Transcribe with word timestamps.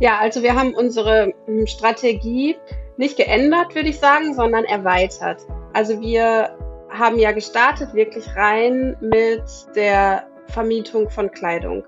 Ja, 0.00 0.18
also 0.18 0.42
wir 0.42 0.54
haben 0.54 0.74
unsere 0.74 1.32
hm, 1.46 1.66
Strategie 1.66 2.56
nicht 2.96 3.16
geändert, 3.16 3.74
würde 3.74 3.88
ich 3.88 3.98
sagen, 3.98 4.34
sondern 4.34 4.64
erweitert. 4.64 5.46
Also 5.72 6.00
wir 6.00 6.56
haben 6.88 7.18
ja 7.18 7.32
gestartet 7.32 7.94
wirklich 7.94 8.24
rein 8.36 8.96
mit 9.00 9.42
der 9.74 10.26
Vermietung 10.46 11.10
von 11.10 11.30
Kleidung 11.30 11.84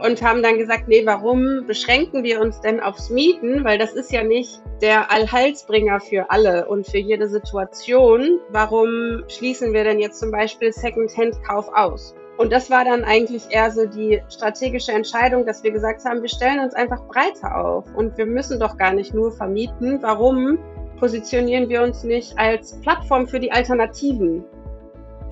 und 0.00 0.22
haben 0.22 0.42
dann 0.42 0.58
gesagt, 0.58 0.88
nee, 0.88 1.04
warum 1.04 1.66
beschränken 1.66 2.22
wir 2.22 2.40
uns 2.40 2.60
denn 2.60 2.80
aufs 2.80 3.10
Mieten? 3.10 3.64
Weil 3.64 3.78
das 3.78 3.94
ist 3.94 4.12
ja 4.12 4.22
nicht 4.22 4.60
der 4.80 5.10
Allheilsbringer 5.10 6.00
für 6.00 6.30
alle 6.30 6.68
und 6.68 6.86
für 6.86 6.98
jede 6.98 7.28
Situation. 7.28 8.38
Warum 8.50 9.24
schließen 9.28 9.72
wir 9.72 9.84
denn 9.84 9.98
jetzt 9.98 10.20
zum 10.20 10.30
Beispiel 10.30 10.72
Secondhand-Kauf 10.72 11.68
aus? 11.74 12.14
Und 12.38 12.52
das 12.52 12.70
war 12.70 12.84
dann 12.84 13.02
eigentlich 13.02 13.42
eher 13.50 13.72
so 13.72 13.84
die 13.84 14.22
strategische 14.28 14.92
Entscheidung, 14.92 15.44
dass 15.44 15.64
wir 15.64 15.72
gesagt 15.72 16.04
haben, 16.04 16.22
wir 16.22 16.28
stellen 16.28 16.60
uns 16.60 16.72
einfach 16.72 17.02
breiter 17.08 17.60
auf 17.60 17.84
und 17.96 18.16
wir 18.16 18.26
müssen 18.26 18.60
doch 18.60 18.76
gar 18.76 18.92
nicht 18.92 19.12
nur 19.12 19.32
vermieten. 19.32 19.98
Warum 20.02 20.56
positionieren 21.00 21.68
wir 21.68 21.82
uns 21.82 22.04
nicht 22.04 22.38
als 22.38 22.80
Plattform 22.80 23.26
für 23.26 23.40
die 23.40 23.50
Alternativen? 23.50 24.44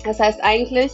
Das 0.03 0.19
heißt 0.19 0.43
eigentlich 0.43 0.91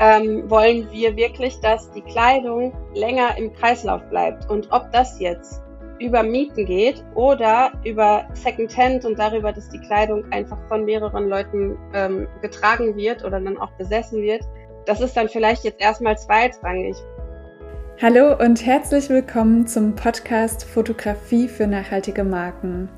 ähm, 0.00 0.50
wollen 0.50 0.90
wir 0.90 1.16
wirklich, 1.16 1.60
dass 1.60 1.90
die 1.92 2.02
Kleidung 2.02 2.72
länger 2.94 3.38
im 3.38 3.52
Kreislauf 3.52 4.02
bleibt. 4.10 4.50
Und 4.50 4.68
ob 4.72 4.90
das 4.92 5.20
jetzt 5.20 5.62
über 5.98 6.22
Mieten 6.22 6.66
geht 6.66 7.02
oder 7.14 7.72
über 7.84 8.26
Secondhand 8.34 9.04
und 9.04 9.18
darüber, 9.18 9.52
dass 9.52 9.70
die 9.70 9.80
Kleidung 9.80 10.30
einfach 10.32 10.58
von 10.68 10.84
mehreren 10.84 11.28
Leuten 11.28 11.78
ähm, 11.94 12.26
getragen 12.42 12.96
wird 12.96 13.24
oder 13.24 13.40
dann 13.40 13.56
auch 13.58 13.70
besessen 13.78 14.20
wird, 14.20 14.42
das 14.86 15.00
ist 15.00 15.16
dann 15.16 15.28
vielleicht 15.28 15.64
jetzt 15.64 15.80
erstmal 15.80 16.16
zweitrangig. 16.16 16.96
Hallo 18.00 18.36
und 18.38 18.64
herzlich 18.64 19.08
willkommen 19.08 19.66
zum 19.66 19.96
Podcast 19.96 20.64
Fotografie 20.64 21.48
für 21.48 21.66
nachhaltige 21.66 22.22
Marken. 22.22 22.88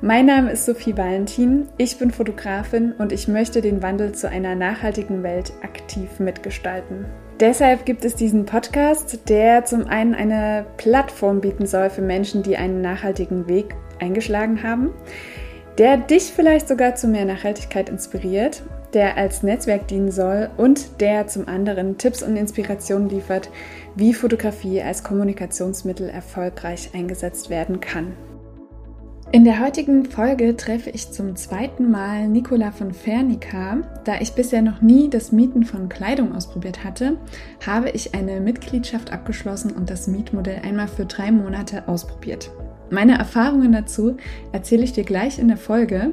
Mein 0.00 0.26
Name 0.26 0.50
ist 0.50 0.64
Sophie 0.64 0.96
Valentin, 0.96 1.68
ich 1.76 1.98
bin 1.98 2.10
Fotografin 2.10 2.92
und 2.92 3.12
ich 3.12 3.28
möchte 3.28 3.60
den 3.60 3.82
Wandel 3.82 4.12
zu 4.12 4.28
einer 4.28 4.54
nachhaltigen 4.54 5.22
Welt 5.22 5.52
aktiv 5.62 6.18
mitgestalten. 6.18 7.04
Deshalb 7.38 7.86
gibt 7.86 8.04
es 8.04 8.16
diesen 8.16 8.46
Podcast, 8.46 9.28
der 9.28 9.64
zum 9.64 9.86
einen 9.86 10.14
eine 10.14 10.66
Plattform 10.76 11.40
bieten 11.40 11.66
soll 11.66 11.88
für 11.90 12.02
Menschen, 12.02 12.42
die 12.42 12.56
einen 12.56 12.80
nachhaltigen 12.80 13.48
Weg 13.48 13.76
eingeschlagen 14.00 14.62
haben, 14.64 14.92
der 15.76 15.98
dich 15.98 16.32
vielleicht 16.34 16.66
sogar 16.66 16.96
zu 16.96 17.06
mehr 17.06 17.26
Nachhaltigkeit 17.26 17.90
inspiriert 17.90 18.62
der 18.94 19.16
als 19.16 19.42
Netzwerk 19.42 19.88
dienen 19.88 20.10
soll 20.10 20.50
und 20.56 21.00
der 21.00 21.26
zum 21.26 21.48
anderen 21.48 21.98
Tipps 21.98 22.22
und 22.22 22.36
Inspirationen 22.36 23.08
liefert, 23.08 23.50
wie 23.94 24.14
Fotografie 24.14 24.82
als 24.82 25.04
Kommunikationsmittel 25.04 26.08
erfolgreich 26.08 26.90
eingesetzt 26.94 27.50
werden 27.50 27.80
kann. 27.80 28.14
In 29.30 29.44
der 29.44 29.60
heutigen 29.60 30.06
Folge 30.06 30.56
treffe 30.56 30.88
ich 30.88 31.10
zum 31.10 31.36
zweiten 31.36 31.90
Mal 31.90 32.28
Nicola 32.28 32.70
von 32.70 32.94
Fernica. 32.94 33.82
Da 34.04 34.20
ich 34.20 34.32
bisher 34.32 34.62
noch 34.62 34.80
nie 34.80 35.10
das 35.10 35.32
Mieten 35.32 35.64
von 35.64 35.90
Kleidung 35.90 36.34
ausprobiert 36.34 36.82
hatte, 36.82 37.18
habe 37.66 37.90
ich 37.90 38.14
eine 38.14 38.40
Mitgliedschaft 38.40 39.12
abgeschlossen 39.12 39.72
und 39.72 39.90
das 39.90 40.06
Mietmodell 40.06 40.62
einmal 40.64 40.88
für 40.88 41.04
drei 41.04 41.30
Monate 41.30 41.86
ausprobiert. 41.88 42.50
Meine 42.90 43.18
Erfahrungen 43.18 43.72
dazu 43.72 44.16
erzähle 44.52 44.84
ich 44.84 44.94
dir 44.94 45.04
gleich 45.04 45.38
in 45.38 45.48
der 45.48 45.58
Folge. 45.58 46.12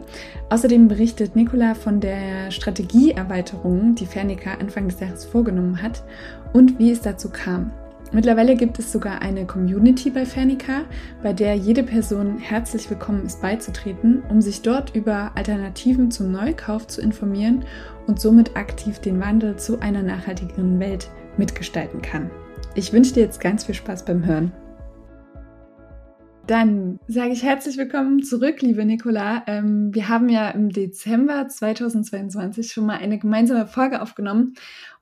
Außerdem 0.50 0.90
berichtet 0.90 1.36
Nicola 1.36 1.74
von 1.74 2.02
der 2.02 2.52
Strategieerweiterung, 2.52 3.96
die 3.96 4.06
Fernica 4.06 4.56
Anfang 4.56 4.90
des 4.90 5.00
Jahres 5.00 5.24
vorgenommen 5.24 5.82
hat 5.82 6.04
und 6.52 6.78
wie 6.78 6.92
es 6.92 7.02
dazu 7.02 7.30
kam. 7.30 7.72
Mittlerweile 8.12 8.56
gibt 8.56 8.78
es 8.78 8.92
sogar 8.92 9.22
eine 9.22 9.46
Community 9.46 10.10
bei 10.10 10.26
Fernica, 10.26 10.84
bei 11.24 11.34
der 11.34 11.56
jede 11.56 11.84
Person 11.84 12.38
herzlich 12.38 12.90
willkommen 12.90 13.26
ist 13.26 13.42
beizutreten, 13.42 14.22
um 14.30 14.42
sich 14.42 14.62
dort 14.62 14.96
über 14.96 15.32
Alternativen 15.36 16.12
zum 16.12 16.32
Neukauf 16.32 16.88
zu 16.88 17.02
informieren 17.02 17.66
und 18.06 18.20
somit 18.20 18.56
aktiv 18.56 19.00
den 19.00 19.20
Wandel 19.20 19.56
zu 19.58 19.80
einer 19.80 20.04
nachhaltigeren 20.04 20.80
Welt 20.80 21.10
mitgestalten 21.38 22.02
kann. 22.02 22.30
Ich 22.76 22.94
wünsche 22.94 23.14
dir 23.14 23.24
jetzt 23.24 23.42
ganz 23.42 23.64
viel 23.64 23.76
Spaß 23.76 24.06
beim 24.06 24.26
Hören. 24.26 24.52
Dann 26.48 27.00
sage 27.08 27.34
ich 27.34 27.42
herzlich 27.42 27.76
willkommen 27.76 28.22
zurück, 28.22 28.62
liebe 28.62 28.86
Nicola. 28.86 29.44
Ähm, 29.48 29.92
wir 29.96 30.10
haben 30.10 30.30
ja 30.30 30.52
im 30.52 30.70
Dezember 30.70 31.48
2022 31.48 32.72
schon 32.72 32.86
mal 32.86 32.98
eine 32.98 33.18
gemeinsame 33.18 33.66
Folge 33.66 34.00
aufgenommen 34.00 34.54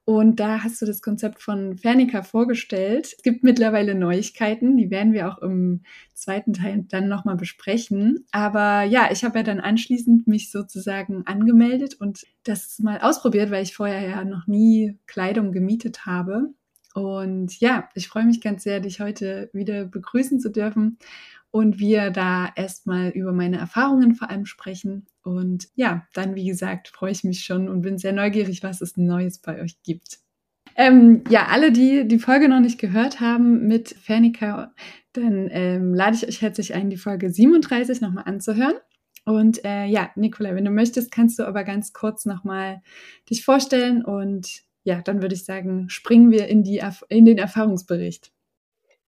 und 0.06 0.40
da 0.40 0.64
hast 0.64 0.82
du 0.82 0.86
das 0.86 1.02
Konzept 1.02 1.42
von 1.42 1.78
Fernica 1.78 2.24
vorgestellt. 2.24 3.14
Es 3.18 3.24
gibt 3.24 3.44
mittlerweile 3.44 3.94
Neuigkeiten, 3.94 4.78
die 4.78 4.90
werden 4.90 5.12
wir 5.12 5.28
auch 5.28 5.40
im 5.40 5.82
zweiten 6.14 6.54
Teil 6.54 6.86
dann 6.88 7.10
nochmal 7.10 7.36
besprechen. 7.36 8.26
Aber 8.32 8.84
ja, 8.84 9.10
ich 9.12 9.26
habe 9.26 9.40
ja 9.40 9.44
dann 9.44 9.60
anschließend 9.60 10.28
mich 10.28 10.50
sozusagen 10.50 11.28
angemeldet 11.28 11.96
und 12.00 12.26
das 12.44 12.80
mal 12.80 13.00
ausprobiert, 13.02 13.52
weil 13.52 13.64
ich 13.64 13.76
vorher 13.76 14.08
ja 14.08 14.24
noch 14.24 14.48
nie 14.48 14.98
Kleidung 15.08 15.52
gemietet 15.52 16.06
habe. 16.06 16.54
Und 16.94 17.60
ja, 17.60 17.90
ich 17.96 18.08
freue 18.08 18.26
mich 18.26 18.42
ganz 18.42 18.64
sehr, 18.64 18.80
dich 18.80 19.00
heute 19.00 19.50
wieder 19.54 19.86
begrüßen 19.86 20.40
zu 20.40 20.50
dürfen 20.50 21.00
und 21.50 21.80
wir 21.80 22.12
da 22.12 22.50
erstmal 22.56 23.10
über 23.10 23.32
meine 23.32 23.58
Erfahrungen 23.58 24.16
vor 24.16 24.30
allem 24.30 24.46
sprechen. 24.46 25.06
Und 25.24 25.70
ja, 25.76 26.08
dann, 26.14 26.36
wie 26.36 26.48
gesagt, 26.48 26.88
freue 26.88 27.12
ich 27.12 27.24
mich 27.24 27.44
schon 27.44 27.70
und 27.70 27.82
bin 27.82 27.98
sehr 27.98 28.14
neugierig, 28.14 28.64
was 28.64 28.82
es 28.82 28.98
Neues 28.98 29.40
bei 29.40 29.62
euch 29.62 29.82
gibt. 29.84 30.20
Ähm, 30.76 31.24
ja, 31.30 31.48
alle, 31.48 31.72
die 31.72 32.08
die 32.08 32.20
Folge 32.20 32.50
noch 32.50 32.60
nicht 32.60 32.80
gehört 32.80 33.20
haben 33.20 33.68
mit 33.68 33.90
Fernica, 33.90 34.74
dann 35.14 35.48
ähm, 35.52 35.94
lade 35.94 36.16
ich 36.16 36.28
euch 36.28 36.42
herzlich 36.42 36.74
ein, 36.74 36.90
die 36.90 36.98
Folge 36.98 37.30
37 37.30 38.02
nochmal 38.02 38.24
anzuhören. 38.26 38.76
Und 39.26 39.64
äh, 39.64 39.86
ja, 39.86 40.10
Nicola, 40.16 40.56
wenn 40.56 40.66
du 40.66 40.72
möchtest, 40.72 41.12
kannst 41.12 41.40
du 41.40 41.48
aber 41.48 41.64
ganz 41.64 41.94
kurz 41.94 42.26
nochmal 42.26 42.82
dich 43.30 43.46
vorstellen 43.46 44.04
und 44.04 44.64
ja, 44.84 45.02
dann 45.02 45.22
würde 45.22 45.36
ich 45.36 45.46
sagen, 45.46 45.90
springen 45.90 46.32
wir 46.32 46.48
in, 46.48 46.64
die, 46.64 46.82
in 47.10 47.26
den 47.26 47.38
Erfahrungsbericht. 47.38 48.32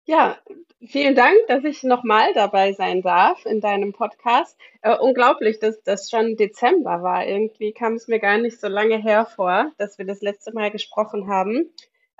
Ja, 0.07 0.39
vielen 0.87 1.15
Dank, 1.15 1.35
dass 1.49 1.65
ich 1.65 1.83
nochmal 1.83 2.35
dabei 2.35 2.73
sein 2.75 3.01
darf 3.01 3.45
in 3.47 3.61
deinem 3.61 3.93
Podcast. 3.93 4.57
Äh, 4.83 4.97
unglaublich, 4.99 5.59
dass 5.59 5.83
das 5.83 6.11
schon 6.11 6.37
Dezember 6.37 7.03
war. 7.03 7.27
Irgendwie 7.27 7.73
kam 7.73 7.95
es 7.95 8.07
mir 8.07 8.19
gar 8.19 8.37
nicht 8.39 8.61
so 8.61 8.69
lange 8.69 8.99
her 8.99 9.25
vor, 9.25 9.73
dass 9.79 9.99
wir 9.99 10.05
das 10.05 10.21
letzte 10.21 10.53
Mal 10.53 10.71
gesprochen 10.71 11.29
haben. 11.29 11.71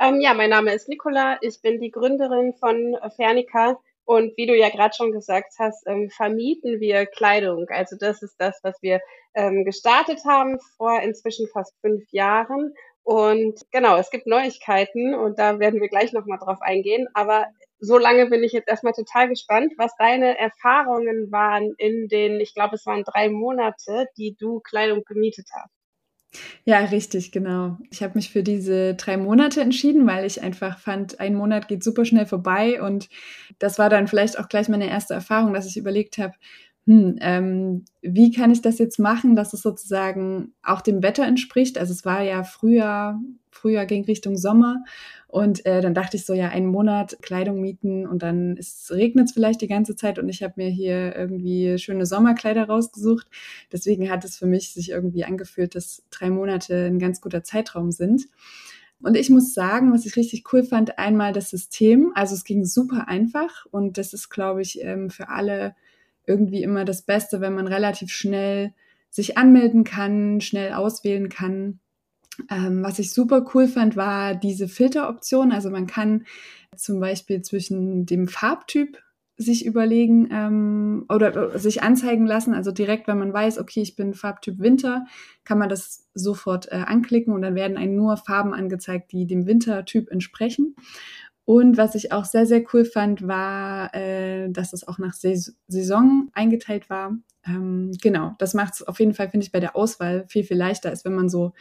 Ähm, 0.01 0.21
ja, 0.21 0.35
mein 0.35 0.51
Name 0.51 0.73
ist 0.73 0.89
Nicola. 0.89 1.39
Ich 1.43 1.61
bin 1.61 1.79
die 1.79 1.91
Gründerin 1.91 2.55
von 2.55 2.97
Fernica. 3.17 3.79
Und 4.07 4.37
wie 4.37 4.47
du 4.47 4.55
ja 4.55 4.69
gerade 4.69 4.95
schon 4.95 5.13
gesagt 5.13 5.55
hast, 5.59 5.87
ähm, 5.87 6.11
vermieten 6.11 6.81
wir 6.81 7.07
Kleidung. 7.07 7.67
Also 7.69 7.97
das 7.99 8.23
ist 8.23 8.37
das, 8.39 8.59
was 8.63 8.77
wir 8.83 9.01
ähm, 9.35 9.65
gestartet 9.65 10.21
haben 10.27 10.59
vor 10.77 11.01
inzwischen 11.01 11.49
fast 11.49 11.75
fünf 11.81 12.05
Jahren. 12.13 12.75
Und 13.05 13.61
genau, 13.71 13.99
es 13.99 14.11
gibt 14.11 14.27
Neuigkeiten 14.27 15.15
und 15.15 15.39
da 15.39 15.59
werden 15.59 15.81
wir 15.81 15.89
gleich 15.89 16.13
nochmal 16.13 16.39
drauf 16.39 16.63
eingehen. 16.63 17.07
Aber 17.13 17.47
so 17.79 17.99
lange 17.99 18.27
bin 18.27 18.43
ich 18.43 18.53
jetzt 18.53 18.69
erstmal 18.69 18.95
total 18.95 19.29
gespannt, 19.29 19.75
was 19.77 19.95
deine 19.99 20.39
Erfahrungen 20.39 21.31
waren 21.31 21.75
in 21.77 22.09
den, 22.09 22.41
ich 22.41 22.55
glaube, 22.55 22.77
es 22.77 22.87
waren 22.87 23.05
drei 23.05 23.29
Monate, 23.29 24.07
die 24.17 24.35
du 24.39 24.61
Kleidung 24.61 25.05
gemietet 25.05 25.47
hast. 25.53 25.71
Ja, 26.65 26.79
richtig, 26.79 27.31
genau. 27.31 27.79
Ich 27.91 28.03
habe 28.03 28.15
mich 28.15 28.31
für 28.31 28.43
diese 28.43 28.95
drei 28.95 29.17
Monate 29.17 29.61
entschieden, 29.61 30.07
weil 30.07 30.25
ich 30.25 30.43
einfach 30.43 30.79
fand, 30.79 31.21
ein 31.21 31.35
Monat 31.35 31.69
geht 31.69 31.85
super 31.85 32.05
schnell 32.05 32.27
vorbei 32.27 32.83
und 32.83 33.09
das 33.59 33.79
war 33.79 33.91
dann 33.91 34.09
vielleicht 34.09 34.39
auch 34.39 34.49
gleich 34.49 34.69
meine 34.69 34.89
erste 34.89 35.15
Erfahrung, 35.15 35.53
dass 35.53 35.67
ich 35.67 35.77
überlegt 35.77 36.19
habe, 36.19 36.35
hm, 36.87 37.17
ähm, 37.21 37.85
wie 38.03 38.31
kann 38.31 38.51
ich 38.51 38.61
das 38.61 38.79
jetzt 38.79 38.99
machen, 38.99 39.37
dass 39.37 39.55
es 39.55 39.63
sozusagen 39.63 40.53
auch 40.63 40.83
dem 40.83 41.03
Wetter 41.03 41.25
entspricht? 41.25 41.79
Also 41.79 41.93
es 41.93 42.05
war 42.05 42.23
ja 42.23 42.45
früher, 42.45 43.19
früher 43.51 43.87
ging 43.87 44.05
Richtung 44.05 44.37
Sommer 44.37 44.85
und 45.27 45.65
äh, 45.65 45.81
dann 45.81 45.95
dachte 45.95 46.19
ich 46.19 46.27
so, 46.27 46.35
ja, 46.35 46.51
einen 46.51 46.67
Monat 46.67 47.17
Kleidung 47.23 47.61
mieten 47.63 48.07
und 48.07 48.23
dann 48.23 48.59
regnet 48.91 49.29
es 49.29 49.33
vielleicht 49.33 49.63
die 49.63 49.67
ganze 49.67 49.97
Zeit 49.97 50.19
und 50.19 50.29
ich 50.29 50.43
habe 50.43 50.55
mir 50.57 50.69
hier 50.69 51.17
irgendwie 51.17 51.79
schöne 51.79 52.05
Sommerkleider 52.05 52.65
rausgesucht. 52.65 53.29
Deswegen 53.73 54.11
hat 54.11 54.25
es 54.25 54.37
für 54.37 54.47
mich 54.47 54.75
sich 54.75 54.91
irgendwie 54.91 55.25
angefühlt, 55.25 55.75
dass 55.75 56.03
drei 56.11 56.29
Monate 56.29 56.85
ein 56.85 56.99
ganz 56.99 57.23
guter 57.23 57.43
Zeitraum 57.45 57.93
sind. 57.93 58.27
Und 59.01 59.17
ich 59.17 59.31
muss 59.31 59.55
sagen, 59.55 59.93
was 59.93 60.05
ich 60.05 60.17
richtig 60.17 60.45
cool 60.53 60.65
fand, 60.65 60.99
einmal 60.99 61.33
das 61.33 61.49
System. 61.51 62.13
Also 62.15 62.35
es 62.35 62.45
ging 62.45 62.65
super 62.65 63.09
einfach 63.09 63.65
und 63.71 63.97
das 63.97 64.13
ist, 64.13 64.29
glaube 64.29 64.61
ich, 64.61 64.83
ähm, 64.83 65.09
für 65.09 65.31
alle 65.31 65.75
irgendwie 66.27 66.63
immer 66.63 66.85
das 66.85 67.03
Beste, 67.03 67.41
wenn 67.41 67.55
man 67.55 67.67
relativ 67.67 68.11
schnell 68.11 68.73
sich 69.11 69.39
anmelden 69.39 69.85
kann, 69.85 70.41
schnell 70.41 70.73
auswählen 70.73 71.29
kann. 71.29 71.79
Ähm, 72.51 72.83
was 72.83 72.99
ich 72.99 73.13
super 73.13 73.45
cool 73.55 73.69
fand, 73.69 73.97
war 73.97 74.35
diese 74.35 74.67
Filteroption. 74.67 75.53
Also 75.53 75.71
man 75.71 75.87
kann 75.87 76.25
zum 76.77 76.99
Beispiel 76.99 77.43
zwischen 77.43 78.07
dem 78.07 78.27
Farbtyp 78.27 78.99
sich 79.37 79.67
überlegen 79.67 80.29
ähm, 80.31 81.07
oder 81.09 81.59
sich 81.59 81.83
anzeigen 81.83 82.27
lassen. 82.27 82.55
Also 82.55 82.71
direkt, 82.71 83.09
wenn 83.09 83.19
man 83.19 83.33
weiß, 83.33 83.59
okay, 83.59 83.83
ich 83.83 83.97
bin 83.97 84.15
Farbtyp 84.15 84.61
Winter, 84.61 85.07
kann 85.45 85.59
man 85.59 85.69
das 85.69 86.09
sofort 86.15 86.71
äh, 86.71 86.77
anklicken 86.77 87.35
und 87.35 87.43
dann 87.43 87.57
werden 87.57 87.77
einem 87.77 87.97
nur 87.97 88.17
Farben 88.17 88.55
angezeigt, 88.55 89.11
die 89.13 89.27
dem 89.27 89.47
Wintertyp 89.47 90.11
entsprechen. 90.11 90.77
Und 91.47 91.77
was 91.77 91.95
ich 91.95 92.11
auch 92.13 92.25
sehr, 92.25 92.47
sehr 92.47 92.65
cool 92.73 92.85
fand, 92.85 93.27
war, 93.27 93.95
äh, 93.95 94.51
dass 94.51 94.73
es 94.73 94.89
auch 94.89 94.99
nach 94.99 95.15
Saison 95.15 96.31
eingeteilt 96.33 96.89
war. 96.89 97.17
Ähm, 97.47 97.93
genau, 98.01 98.35
das 98.39 98.55
macht 98.55 98.75
es 98.75 98.83
auf 98.83 98.99
jeden 98.99 99.13
Fall, 99.13 99.29
finde 99.29 99.45
ich, 99.45 99.53
bei 99.53 99.61
der 99.61 99.77
Auswahl 99.77 100.25
viel, 100.29 100.45
viel 100.45 100.57
leichter, 100.57 100.89
als 100.89 101.05
wenn 101.05 101.15
man 101.15 101.29
so 101.29 101.53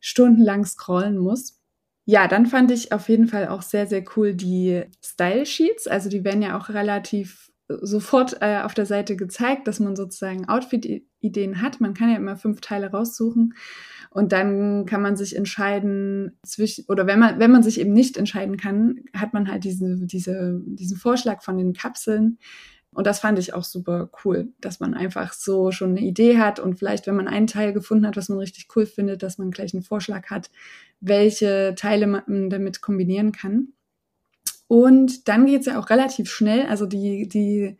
stundenlang 0.00 0.66
scrollen 0.66 1.16
muss. 1.16 1.58
Ja, 2.04 2.28
dann 2.28 2.44
fand 2.44 2.70
ich 2.70 2.92
auf 2.92 3.08
jeden 3.08 3.26
Fall 3.26 3.48
auch 3.48 3.62
sehr, 3.62 3.86
sehr 3.86 4.04
cool 4.16 4.34
die 4.34 4.82
Style 5.02 5.46
Sheets. 5.46 5.86
Also 5.86 6.10
die 6.10 6.22
werden 6.22 6.42
ja 6.42 6.58
auch 6.58 6.68
relativ 6.68 7.50
sofort 7.68 8.36
äh, 8.42 8.60
auf 8.62 8.74
der 8.74 8.84
Seite 8.84 9.16
gezeigt, 9.16 9.66
dass 9.66 9.80
man 9.80 9.96
sozusagen 9.96 10.46
Outfit-Ideen 10.46 11.62
hat. 11.62 11.80
Man 11.80 11.94
kann 11.94 12.10
ja 12.10 12.16
immer 12.16 12.36
fünf 12.36 12.60
Teile 12.60 12.90
raussuchen 12.90 13.54
und 14.14 14.30
dann 14.30 14.86
kann 14.86 15.02
man 15.02 15.16
sich 15.16 15.34
entscheiden 15.34 16.38
zwischen, 16.46 16.84
oder 16.86 17.04
wenn 17.08 17.18
man, 17.18 17.40
wenn 17.40 17.50
man 17.50 17.64
sich 17.64 17.80
eben 17.80 17.92
nicht 17.92 18.16
entscheiden 18.16 18.56
kann, 18.56 19.00
hat 19.12 19.34
man 19.34 19.50
halt 19.50 19.64
diese, 19.64 20.06
diese, 20.06 20.62
diesen 20.66 20.96
Vorschlag 20.96 21.42
von 21.42 21.58
den 21.58 21.72
Kapseln. 21.72 22.38
Und 22.92 23.08
das 23.08 23.18
fand 23.18 23.40
ich 23.40 23.54
auch 23.54 23.64
super 23.64 24.10
cool, 24.24 24.52
dass 24.60 24.78
man 24.78 24.94
einfach 24.94 25.32
so 25.32 25.72
schon 25.72 25.90
eine 25.90 26.06
Idee 26.06 26.38
hat 26.38 26.60
und 26.60 26.78
vielleicht, 26.78 27.08
wenn 27.08 27.16
man 27.16 27.26
einen 27.26 27.48
Teil 27.48 27.72
gefunden 27.72 28.06
hat, 28.06 28.16
was 28.16 28.28
man 28.28 28.38
richtig 28.38 28.68
cool 28.76 28.86
findet, 28.86 29.24
dass 29.24 29.36
man 29.36 29.50
gleich 29.50 29.74
einen 29.74 29.82
Vorschlag 29.82 30.30
hat, 30.30 30.48
welche 31.00 31.74
Teile 31.76 32.06
man 32.06 32.50
damit 32.50 32.82
kombinieren 32.82 33.32
kann. 33.32 33.72
Und 34.68 35.26
dann 35.26 35.46
geht 35.46 35.62
es 35.62 35.66
ja 35.66 35.80
auch 35.80 35.90
relativ 35.90 36.30
schnell. 36.30 36.66
Also 36.66 36.86
die, 36.86 37.28
die 37.28 37.78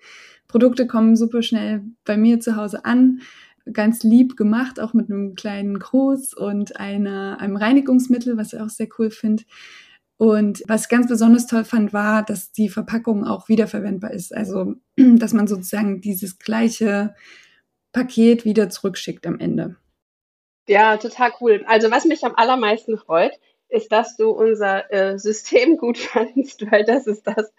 Produkte 0.48 0.88
kommen 0.88 1.14
super 1.14 1.42
schnell 1.42 1.82
bei 2.04 2.16
mir 2.16 2.40
zu 2.40 2.56
Hause 2.56 2.84
an. 2.84 3.20
Ganz 3.72 4.02
lieb 4.02 4.36
gemacht, 4.36 4.78
auch 4.78 4.92
mit 4.92 5.10
einem 5.10 5.34
kleinen 5.34 5.78
Gruß 5.78 6.34
und 6.34 6.78
einer, 6.78 7.40
einem 7.40 7.56
Reinigungsmittel, 7.56 8.36
was 8.36 8.52
ich 8.52 8.60
auch 8.60 8.68
sehr 8.68 8.88
cool 8.98 9.10
finde. 9.10 9.44
Und 10.16 10.62
was 10.68 10.82
ich 10.82 10.88
ganz 10.88 11.08
besonders 11.08 11.46
toll 11.46 11.64
fand, 11.64 11.92
war, 11.92 12.22
dass 12.22 12.52
die 12.52 12.68
Verpackung 12.68 13.26
auch 13.26 13.48
wiederverwendbar 13.48 14.12
ist. 14.12 14.34
Also, 14.34 14.74
dass 14.96 15.32
man 15.32 15.46
sozusagen 15.46 16.00
dieses 16.00 16.38
gleiche 16.38 17.14
Paket 17.92 18.44
wieder 18.44 18.70
zurückschickt 18.70 19.26
am 19.26 19.38
Ende. 19.38 19.76
Ja, 20.68 20.96
total 20.96 21.32
cool. 21.40 21.64
Also, 21.66 21.90
was 21.90 22.04
mich 22.04 22.24
am 22.24 22.34
allermeisten 22.36 22.96
freut, 22.96 23.32
ist, 23.68 23.92
dass 23.92 24.16
du 24.16 24.30
unser 24.30 24.92
äh, 24.92 25.18
System 25.18 25.76
gut 25.78 25.98
fandest, 25.98 26.70
weil 26.70 26.84
das 26.84 27.06
ist 27.06 27.26
das, 27.26 27.52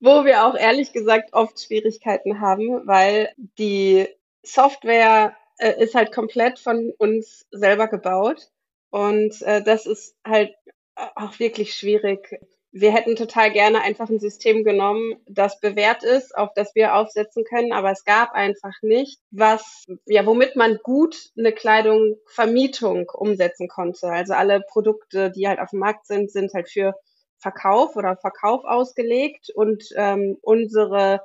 wo 0.00 0.24
wir 0.24 0.46
auch 0.46 0.56
ehrlich 0.56 0.92
gesagt 0.92 1.32
oft 1.32 1.60
Schwierigkeiten 1.60 2.40
haben, 2.40 2.86
weil 2.86 3.30
die 3.58 4.08
Software 4.42 5.36
äh, 5.58 5.82
ist 5.82 5.94
halt 5.94 6.12
komplett 6.12 6.58
von 6.58 6.92
uns 6.98 7.46
selber 7.50 7.88
gebaut 7.88 8.50
und 8.90 9.40
äh, 9.42 9.62
das 9.62 9.86
ist 9.86 10.16
halt 10.24 10.54
auch 10.94 11.38
wirklich 11.38 11.74
schwierig 11.74 12.38
wir 12.72 12.92
hätten 12.92 13.16
total 13.16 13.52
gerne 13.52 13.82
einfach 13.82 14.08
ein 14.08 14.18
System 14.18 14.64
genommen, 14.64 15.16
das 15.28 15.60
bewährt 15.60 16.02
ist, 16.02 16.34
auf 16.34 16.54
das 16.54 16.74
wir 16.74 16.94
aufsetzen 16.94 17.44
können, 17.44 17.72
aber 17.72 17.90
es 17.92 18.04
gab 18.04 18.32
einfach 18.32 18.72
nicht, 18.80 19.20
was, 19.30 19.84
ja, 20.06 20.24
womit 20.24 20.56
man 20.56 20.78
gut 20.82 21.30
eine 21.36 21.52
Kleidungvermietung 21.52 23.10
umsetzen 23.10 23.68
konnte. 23.68 24.08
Also 24.08 24.32
alle 24.32 24.62
Produkte, 24.62 25.30
die 25.30 25.46
halt 25.46 25.60
auf 25.60 25.70
dem 25.70 25.80
Markt 25.80 26.06
sind, 26.06 26.30
sind 26.30 26.54
halt 26.54 26.70
für 26.70 26.94
Verkauf 27.38 27.94
oder 27.94 28.16
Verkauf 28.16 28.64
ausgelegt 28.64 29.50
und 29.54 29.84
ähm, 29.96 30.38
unsere 30.40 31.20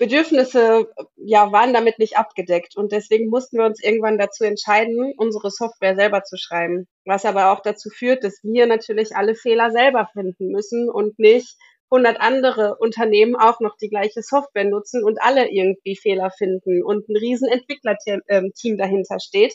Bedürfnisse 0.00 0.90
ja, 1.16 1.52
waren 1.52 1.74
damit 1.74 1.98
nicht 1.98 2.16
abgedeckt. 2.16 2.74
Und 2.74 2.90
deswegen 2.90 3.28
mussten 3.28 3.58
wir 3.58 3.66
uns 3.66 3.84
irgendwann 3.84 4.16
dazu 4.16 4.44
entscheiden, 4.44 5.12
unsere 5.18 5.50
Software 5.50 5.94
selber 5.94 6.24
zu 6.24 6.38
schreiben. 6.38 6.88
Was 7.04 7.26
aber 7.26 7.52
auch 7.52 7.60
dazu 7.60 7.90
führt, 7.90 8.24
dass 8.24 8.40
wir 8.42 8.66
natürlich 8.66 9.14
alle 9.14 9.34
Fehler 9.34 9.70
selber 9.70 10.08
finden 10.14 10.52
müssen 10.52 10.88
und 10.88 11.18
nicht 11.18 11.54
100 11.90 12.18
andere 12.18 12.76
Unternehmen 12.78 13.36
auch 13.36 13.60
noch 13.60 13.76
die 13.76 13.90
gleiche 13.90 14.22
Software 14.22 14.64
nutzen 14.64 15.04
und 15.04 15.20
alle 15.20 15.50
irgendwie 15.50 15.96
Fehler 15.96 16.30
finden 16.30 16.82
und 16.82 17.06
ein 17.10 17.16
riesen 17.16 17.48
Entwicklerteam 17.48 18.22
ähm, 18.28 18.52
dahinter 18.78 19.18
steht. 19.20 19.52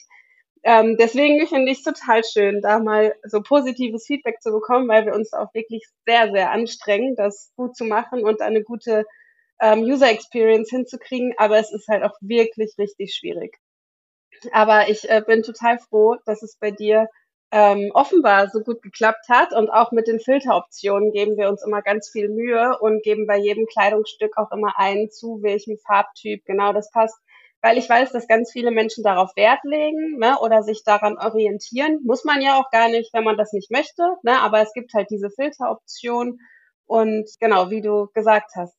Ähm, 0.62 0.96
deswegen 1.00 1.48
finde 1.48 1.72
ich 1.72 1.80
es 1.80 1.84
total 1.84 2.24
schön, 2.24 2.62
da 2.62 2.78
mal 2.78 3.16
so 3.24 3.42
positives 3.42 4.06
Feedback 4.06 4.42
zu 4.42 4.52
bekommen, 4.52 4.88
weil 4.90 5.08
wir 5.08 5.16
uns 5.16 5.34
auch 5.34 5.52
wirklich 5.56 5.88
sehr, 6.06 6.32
sehr 6.32 6.52
anstrengen, 6.52 7.16
das 7.16 7.52
gut 7.56 7.76
zu 7.76 7.86
machen 7.86 8.24
und 8.24 8.42
eine 8.42 8.62
gute 8.62 9.06
ähm, 9.62 9.82
User 9.82 10.10
Experience 10.10 10.70
hinzukriegen, 10.70 11.34
aber 11.38 11.58
es 11.58 11.72
ist 11.72 11.88
halt 11.88 12.04
auch 12.04 12.16
wirklich 12.22 12.74
richtig 12.78 13.16
schwierig. 13.16 13.58
Aber 14.52 14.90
ich 14.90 15.10
äh, 15.10 15.22
bin 15.26 15.44
total 15.44 15.80
froh, 15.80 16.18
dass 16.26 16.44
es 16.44 16.58
bei 16.60 16.72
dir 16.72 17.08
ähm, 17.52 17.92
offenbar 17.94 18.50
so 18.50 18.60
gut 18.62 18.82
geklappt 18.82 19.30
hat 19.30 19.54
und 19.54 19.70
auch 19.70 19.92
mit 19.92 20.08
den 20.08 20.20
Filteroptionen 20.20 21.12
geben 21.12 21.38
wir 21.38 21.48
uns 21.48 21.64
immer 21.64 21.82
ganz 21.82 22.10
viel 22.10 22.30
Mühe 22.30 22.78
und 22.80 23.04
geben 23.04 23.28
bei 23.28 23.38
jedem 23.38 23.66
Kleidungsstück 23.66 24.38
auch 24.38 24.52
immer 24.52 24.74
ein, 24.78 25.10
zu 25.10 25.42
welchem 25.42 25.78
Farbtyp 25.78 26.44
genau 26.46 26.74
das 26.74 26.92
passt. 26.92 27.16
Weil 27.62 27.78
ich 27.78 27.90
weiß, 27.90 28.12
dass 28.12 28.28
ganz 28.28 28.52
viele 28.52 28.72
Menschen 28.72 29.04
darauf 29.04 29.36
Wert 29.36 29.64
legen 29.64 30.18
ne, 30.20 30.38
oder 30.40 30.64
sich 30.64 30.84
daran 30.84 31.18
orientieren. 31.18 32.00
Muss 32.04 32.24
man 32.24 32.42
ja 32.42 32.60
auch 32.60 32.70
gar 32.70 32.90
nicht, 32.90 33.14
wenn 33.14 33.24
man 33.24 33.38
das 33.38 33.54
nicht 33.54 33.72
möchte. 33.72 34.04
Ne, 34.24 34.40
aber 34.40 34.62
es 34.62 34.74
gibt 34.74 34.94
halt 34.94 35.10
diese 35.10 35.30
Filteroption. 35.32 36.40
Und 36.86 37.28
genau, 37.40 37.72
wie 37.72 37.82
du 37.82 38.08
gesagt 38.14 38.52
hast, 38.56 38.76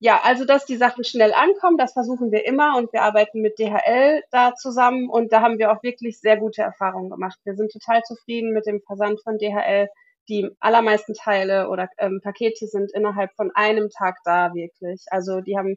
ja, 0.00 0.20
also 0.22 0.44
dass 0.44 0.64
die 0.64 0.76
Sachen 0.76 1.04
schnell 1.04 1.32
ankommen, 1.32 1.76
das 1.76 1.92
versuchen 1.92 2.30
wir 2.30 2.46
immer 2.46 2.76
und 2.76 2.92
wir 2.92 3.02
arbeiten 3.02 3.40
mit 3.40 3.58
DHL 3.58 4.22
da 4.30 4.54
zusammen 4.54 5.08
und 5.08 5.32
da 5.32 5.40
haben 5.40 5.58
wir 5.58 5.72
auch 5.72 5.82
wirklich 5.82 6.20
sehr 6.20 6.36
gute 6.36 6.62
Erfahrungen 6.62 7.10
gemacht. 7.10 7.38
Wir 7.44 7.56
sind 7.56 7.72
total 7.72 8.02
zufrieden 8.04 8.52
mit 8.52 8.66
dem 8.66 8.80
Versand 8.82 9.20
von 9.22 9.38
DHL. 9.38 9.88
Die 10.28 10.50
allermeisten 10.60 11.14
Teile 11.14 11.68
oder 11.68 11.88
ähm, 11.98 12.20
Pakete 12.22 12.66
sind 12.66 12.92
innerhalb 12.92 13.32
von 13.34 13.50
einem 13.54 13.88
Tag 13.90 14.18
da 14.24 14.54
wirklich. 14.54 15.04
Also 15.10 15.40
die 15.40 15.56
haben 15.56 15.76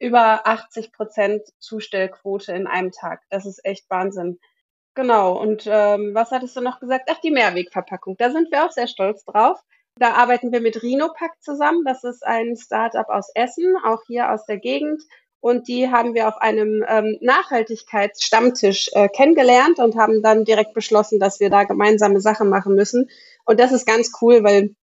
über 0.00 0.46
80 0.46 0.92
Prozent 0.92 1.42
Zustellquote 1.58 2.52
in 2.52 2.66
einem 2.66 2.90
Tag. 2.90 3.22
Das 3.30 3.46
ist 3.46 3.64
echt 3.64 3.88
Wahnsinn. 3.90 4.40
Genau. 4.94 5.38
Und 5.38 5.64
ähm, 5.66 6.14
was 6.14 6.30
hattest 6.32 6.56
du 6.56 6.60
noch 6.60 6.80
gesagt? 6.80 7.08
Ach, 7.12 7.20
die 7.20 7.30
Mehrwegverpackung. 7.30 8.16
Da 8.16 8.30
sind 8.30 8.50
wir 8.50 8.64
auch 8.64 8.72
sehr 8.72 8.88
stolz 8.88 9.24
drauf. 9.24 9.60
Da 9.96 10.14
arbeiten 10.14 10.52
wir 10.52 10.60
mit 10.60 10.82
Rhinopack 10.82 11.32
zusammen. 11.40 11.84
Das 11.84 12.04
ist 12.04 12.24
ein 12.24 12.56
Startup 12.56 13.08
aus 13.08 13.30
Essen, 13.34 13.76
auch 13.84 14.02
hier 14.06 14.30
aus 14.32 14.46
der 14.46 14.58
Gegend. 14.58 15.02
Und 15.40 15.68
die 15.68 15.90
haben 15.90 16.14
wir 16.14 16.28
auf 16.28 16.36
einem 16.36 16.84
ähm, 16.86 17.16
Nachhaltigkeitsstammtisch 17.22 18.90
äh, 18.92 19.08
kennengelernt 19.08 19.78
und 19.78 19.96
haben 19.96 20.22
dann 20.22 20.44
direkt 20.44 20.74
beschlossen, 20.74 21.18
dass 21.18 21.40
wir 21.40 21.48
da 21.48 21.64
gemeinsame 21.64 22.20
Sachen 22.20 22.50
machen 22.50 22.74
müssen. 22.74 23.08
Und 23.46 23.58
das 23.58 23.72
ist 23.72 23.86
ganz 23.86 24.12
cool, 24.20 24.44
weil 24.44 24.74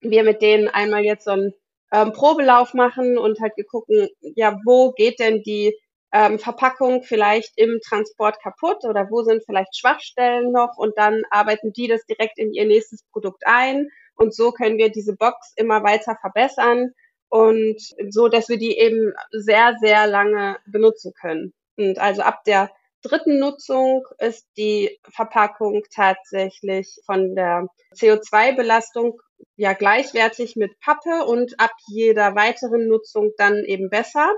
wir 0.00 0.24
mit 0.24 0.40
denen 0.40 0.68
einmal 0.68 1.04
jetzt 1.04 1.24
so 1.24 1.32
einen 1.32 1.52
ähm, 1.92 2.12
Probelauf 2.12 2.72
machen 2.72 3.18
und 3.18 3.40
halt 3.40 3.52
gucken, 3.68 4.08
ja, 4.20 4.58
wo 4.64 4.92
geht 4.92 5.20
denn 5.20 5.42
die 5.42 5.76
ähm, 6.12 6.38
Verpackung 6.38 7.02
vielleicht 7.02 7.52
im 7.56 7.80
Transport 7.86 8.40
kaputt 8.42 8.84
oder 8.84 9.10
wo 9.10 9.22
sind 9.22 9.44
vielleicht 9.44 9.76
Schwachstellen 9.76 10.50
noch 10.52 10.76
und 10.76 10.96
dann 10.96 11.22
arbeiten 11.30 11.72
die 11.72 11.88
das 11.88 12.04
direkt 12.06 12.38
in 12.38 12.52
ihr 12.52 12.66
nächstes 12.66 13.04
Produkt 13.12 13.42
ein 13.46 13.88
und 14.16 14.34
so 14.34 14.52
können 14.52 14.78
wir 14.78 14.90
diese 14.90 15.16
Box 15.16 15.52
immer 15.56 15.82
weiter 15.82 16.16
verbessern 16.20 16.92
und 17.28 17.80
so, 18.08 18.28
dass 18.28 18.48
wir 18.48 18.58
die 18.58 18.76
eben 18.76 19.14
sehr, 19.30 19.76
sehr 19.80 20.06
lange 20.06 20.58
benutzen 20.66 21.12
können. 21.18 21.54
Und 21.76 21.98
also 21.98 22.22
ab 22.22 22.44
der 22.44 22.70
dritten 23.02 23.38
Nutzung 23.38 24.06
ist 24.18 24.46
die 24.56 24.98
Verpackung 25.08 25.84
tatsächlich 25.94 26.98
von 27.06 27.34
der 27.34 27.68
CO2-Belastung 27.94 29.20
ja 29.56 29.72
gleichwertig 29.72 30.56
mit 30.56 30.78
Pappe 30.80 31.24
und 31.24 31.58
ab 31.58 31.72
jeder 31.88 32.34
weiteren 32.34 32.88
Nutzung 32.88 33.32
dann 33.38 33.64
eben 33.64 33.88
besser. 33.90 34.34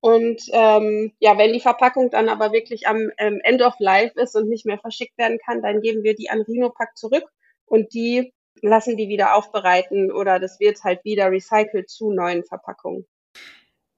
Und 0.00 0.42
ähm, 0.52 1.12
ja, 1.18 1.38
wenn 1.38 1.54
die 1.54 1.60
Verpackung 1.60 2.10
dann 2.10 2.28
aber 2.28 2.52
wirklich 2.52 2.86
am 2.86 3.10
ähm, 3.16 3.40
End 3.42 3.62
of 3.62 3.74
Life 3.78 4.20
ist 4.20 4.36
und 4.36 4.50
nicht 4.50 4.66
mehr 4.66 4.78
verschickt 4.78 5.16
werden 5.16 5.38
kann, 5.44 5.62
dann 5.62 5.80
geben 5.80 6.02
wir 6.02 6.14
die 6.14 6.28
an 6.28 6.42
Rhinopack 6.42 6.96
zurück 6.96 7.24
und 7.64 7.94
die 7.94 8.34
lassen 8.62 8.96
die 8.96 9.08
wieder 9.08 9.34
aufbereiten 9.34 10.10
oder 10.12 10.38
das 10.38 10.60
wird 10.60 10.82
halt 10.84 11.04
wieder 11.04 11.30
recycelt 11.30 11.88
zu 11.88 12.12
neuen 12.12 12.44
Verpackungen. 12.44 13.06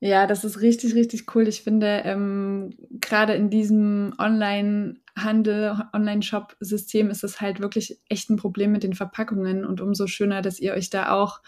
Ja, 0.00 0.26
das 0.26 0.44
ist 0.44 0.60
richtig, 0.60 0.94
richtig 0.94 1.34
cool. 1.34 1.48
Ich 1.48 1.62
finde, 1.62 2.02
ähm, 2.04 2.74
gerade 3.00 3.34
in 3.34 3.48
diesem 3.48 4.14
Online-Handel, 4.18 5.88
Online-Shop-System 5.94 7.08
ist 7.08 7.24
es 7.24 7.40
halt 7.40 7.60
wirklich 7.60 7.98
echt 8.08 8.28
ein 8.28 8.36
Problem 8.36 8.72
mit 8.72 8.82
den 8.82 8.92
Verpackungen 8.92 9.64
und 9.64 9.80
umso 9.80 10.06
schöner, 10.06 10.42
dass 10.42 10.60
ihr 10.60 10.74
euch 10.74 10.90
da 10.90 11.12
auch 11.12 11.40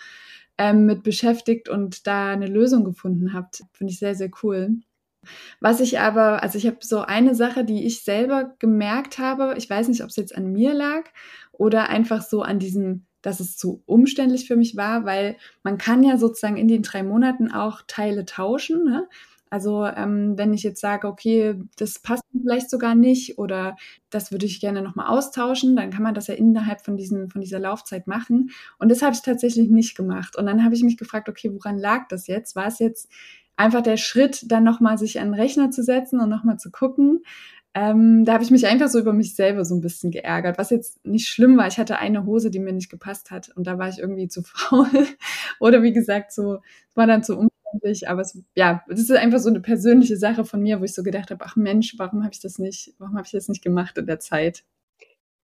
ähm, 0.57 0.87
mit 0.87 1.03
beschäftigt 1.03 1.69
und 1.69 2.07
da 2.07 2.31
eine 2.31 2.47
Lösung 2.47 2.85
gefunden 2.85 3.35
habt. 3.35 3.63
Finde 3.73 3.93
ich 3.93 3.99
sehr, 3.99 4.15
sehr 4.15 4.31
cool. 4.43 4.79
Was 5.61 5.81
ich 5.81 5.99
aber, 5.99 6.43
also 6.43 6.59
ich 6.59 6.67
habe 6.67 6.79
so 6.81 7.01
eine 7.01 7.35
Sache, 7.35 7.65
die 7.65 7.85
ich 7.85 8.05
selber 8.05 8.55
gemerkt 8.59 9.19
habe, 9.19 9.55
ich 9.57 9.69
weiß 9.69 9.89
nicht, 9.89 10.03
ob 10.03 10.11
es 10.11 10.17
jetzt 10.17 10.35
an 10.37 10.53
mir 10.53 10.75
lag 10.75 11.05
oder 11.53 11.89
einfach 11.89 12.23
so 12.23 12.43
an 12.43 12.59
diesem, 12.59 13.07
dass 13.23 13.41
es 13.41 13.57
zu 13.57 13.83
umständlich 13.87 14.47
für 14.47 14.57
mich 14.57 14.77
war, 14.77 15.05
weil 15.05 15.37
man 15.63 15.79
kann 15.79 16.03
ja 16.03 16.17
sozusagen 16.17 16.57
in 16.57 16.69
den 16.69 16.83
drei 16.83 17.03
Monaten 17.03 17.51
auch 17.51 17.83
Teile 17.87 18.25
tauschen. 18.25 18.85
Ne? 18.85 19.09
Also 19.51 19.87
ähm, 19.87 20.37
wenn 20.37 20.53
ich 20.53 20.63
jetzt 20.63 20.81
sage, 20.81 21.09
okay, 21.09 21.57
das 21.77 21.99
passt 21.99 22.23
vielleicht 22.33 22.71
sogar 22.71 22.95
nicht 22.95 23.39
oder 23.39 23.77
das 24.11 24.31
würde 24.31 24.47
ich 24.47 24.61
gerne 24.61 24.83
nochmal 24.83 25.09
austauschen, 25.09 25.75
dann 25.75 25.91
kann 25.91 26.03
man 26.03 26.15
das 26.15 26.27
ja 26.27 26.35
innerhalb 26.35 26.83
von, 26.83 26.97
diesen, 26.97 27.31
von 27.31 27.41
dieser 27.41 27.59
Laufzeit 27.59 28.07
machen. 28.07 28.51
Und 28.79 28.91
das 28.91 29.03
habe 29.03 29.15
ich 29.15 29.23
tatsächlich 29.23 29.69
nicht 29.71 29.97
gemacht. 29.97 30.37
Und 30.37 30.47
dann 30.47 30.65
habe 30.65 30.75
ich 30.75 30.83
mich 30.83 30.97
gefragt, 30.97 31.29
okay, 31.29 31.51
woran 31.53 31.79
lag 31.79 32.09
das 32.09 32.27
jetzt? 32.27 32.57
War 32.57 32.67
es 32.67 32.79
jetzt 32.79 33.11
einfach 33.59 33.83
der 33.83 33.97
Schritt, 33.97 34.51
dann 34.51 34.65
nochmal 34.65 34.99
sich 34.99 35.21
an 35.21 35.29
den 35.33 35.41
Rechner 35.41 35.71
zu 35.71 35.83
setzen 35.83 36.21
und 36.21 36.29
nochmal 36.29 36.59
zu 36.59 36.71
gucken? 36.71 37.23
Ähm, 37.75 38.25
da 38.25 38.33
habe 38.35 38.45
ich 38.45 38.51
mich 38.51 38.67
einfach 38.67 38.89
so 38.89 38.99
über 38.99 39.13
mich 39.13 39.35
selber 39.37 39.65
so 39.65 39.75
ein 39.75 39.81
bisschen 39.81 40.11
geärgert, 40.11 40.59
was 40.59 40.71
jetzt 40.71 41.05
nicht 41.05 41.29
schlimm 41.29 41.57
war. 41.59 41.67
Ich 41.69 41.79
hatte 41.79 41.99
eine 41.99 42.25
Hose, 42.25 42.51
die 42.51 42.59
mir 42.61 42.73
nicht 42.73 42.91
gepasst 42.91 43.31
hat 43.31 43.51
und 43.57 43.67
da 43.67 43.79
war 43.79 43.89
ich 43.89 43.99
irgendwie 43.99 44.29
zu 44.29 44.43
faul. 44.45 44.89
Oder 45.61 45.83
wie 45.83 45.93
gesagt, 45.93 46.33
so, 46.33 46.61
war 46.95 47.07
dann 47.07 47.23
zu 47.23 47.37
umständlich. 47.39 48.09
Aber 48.09 48.23
es, 48.23 48.39
ja, 48.55 48.83
das 48.89 49.01
ist 49.01 49.11
einfach 49.13 49.39
so 49.41 49.49
eine 49.51 49.61
persönliche 49.61 50.17
Sache 50.17 50.45
von 50.45 50.63
mir, 50.63 50.81
wo 50.81 50.85
ich 50.85 50.95
so 50.95 51.03
gedacht 51.03 51.31
habe, 51.31 51.45
ach 51.45 51.57
Mensch, 51.57 51.95
warum 51.99 52.23
habe 52.25 52.33
ich 52.33 52.41
das 52.41 52.59
nicht, 52.59 52.95
warum 52.99 53.17
habe 53.17 53.27
ich 53.27 53.33
das 53.33 53.49
nicht 53.49 53.63
gemacht 53.63 53.99
in 53.99 54.07
der 54.07 54.21
Zeit? 54.21 54.65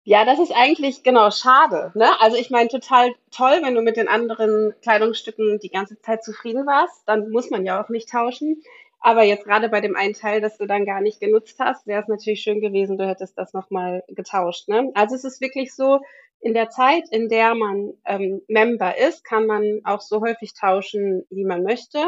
Ja, 0.04 0.26
das 0.26 0.40
ist 0.40 0.52
eigentlich 0.56 1.04
genau 1.04 1.30
schade. 1.30 1.92
Ne? 1.96 2.10
Also 2.20 2.36
ich 2.36 2.50
meine, 2.50 2.70
total 2.70 3.14
toll, 3.30 3.60
wenn 3.62 3.76
du 3.76 3.82
mit 3.82 3.98
den 3.98 4.08
anderen 4.08 4.74
Kleidungsstücken 4.82 5.60
die 5.60 5.70
ganze 5.70 6.00
Zeit 6.02 6.24
zufrieden 6.24 6.66
warst, 6.66 7.04
dann 7.08 7.30
muss 7.30 7.52
man 7.52 7.66
ja 7.66 7.84
auch 7.84 7.90
nicht 7.90 8.10
tauschen. 8.10 8.64
Aber 9.00 9.24
jetzt 9.24 9.46
gerade 9.46 9.70
bei 9.70 9.82
dem 9.82 9.96
einen 9.96 10.14
Teil, 10.14 10.42
das 10.42 10.58
du 10.58 10.66
dann 10.66 10.86
gar 10.86 11.02
nicht 11.02 11.20
genutzt 11.20 11.58
hast, 11.60 11.86
wäre 11.88 12.02
es 12.02 12.08
natürlich 12.08 12.42
schön 12.42 12.62
gewesen, 12.62 12.98
du 12.98 13.08
hättest 13.08 13.38
das 13.38 13.54
nochmal 13.54 14.04
getauscht. 14.08 14.68
Ne? 14.70 14.92
Also 14.96 15.16
es 15.16 15.24
ist 15.24 15.42
wirklich 15.42 15.74
so, 15.76 16.00
in 16.40 16.56
der 16.56 16.70
Zeit, 16.70 17.04
in 17.12 17.30
der 17.30 17.54
man 17.54 17.94
ähm, 18.06 18.42
Member 18.48 18.98
ist, 18.98 19.24
kann 19.24 19.46
man 19.46 19.82
auch 19.84 20.02
so 20.02 20.22
häufig 20.22 20.56
tauschen, 20.56 21.26
wie 21.30 21.46
man 21.46 21.64
möchte. 21.64 22.00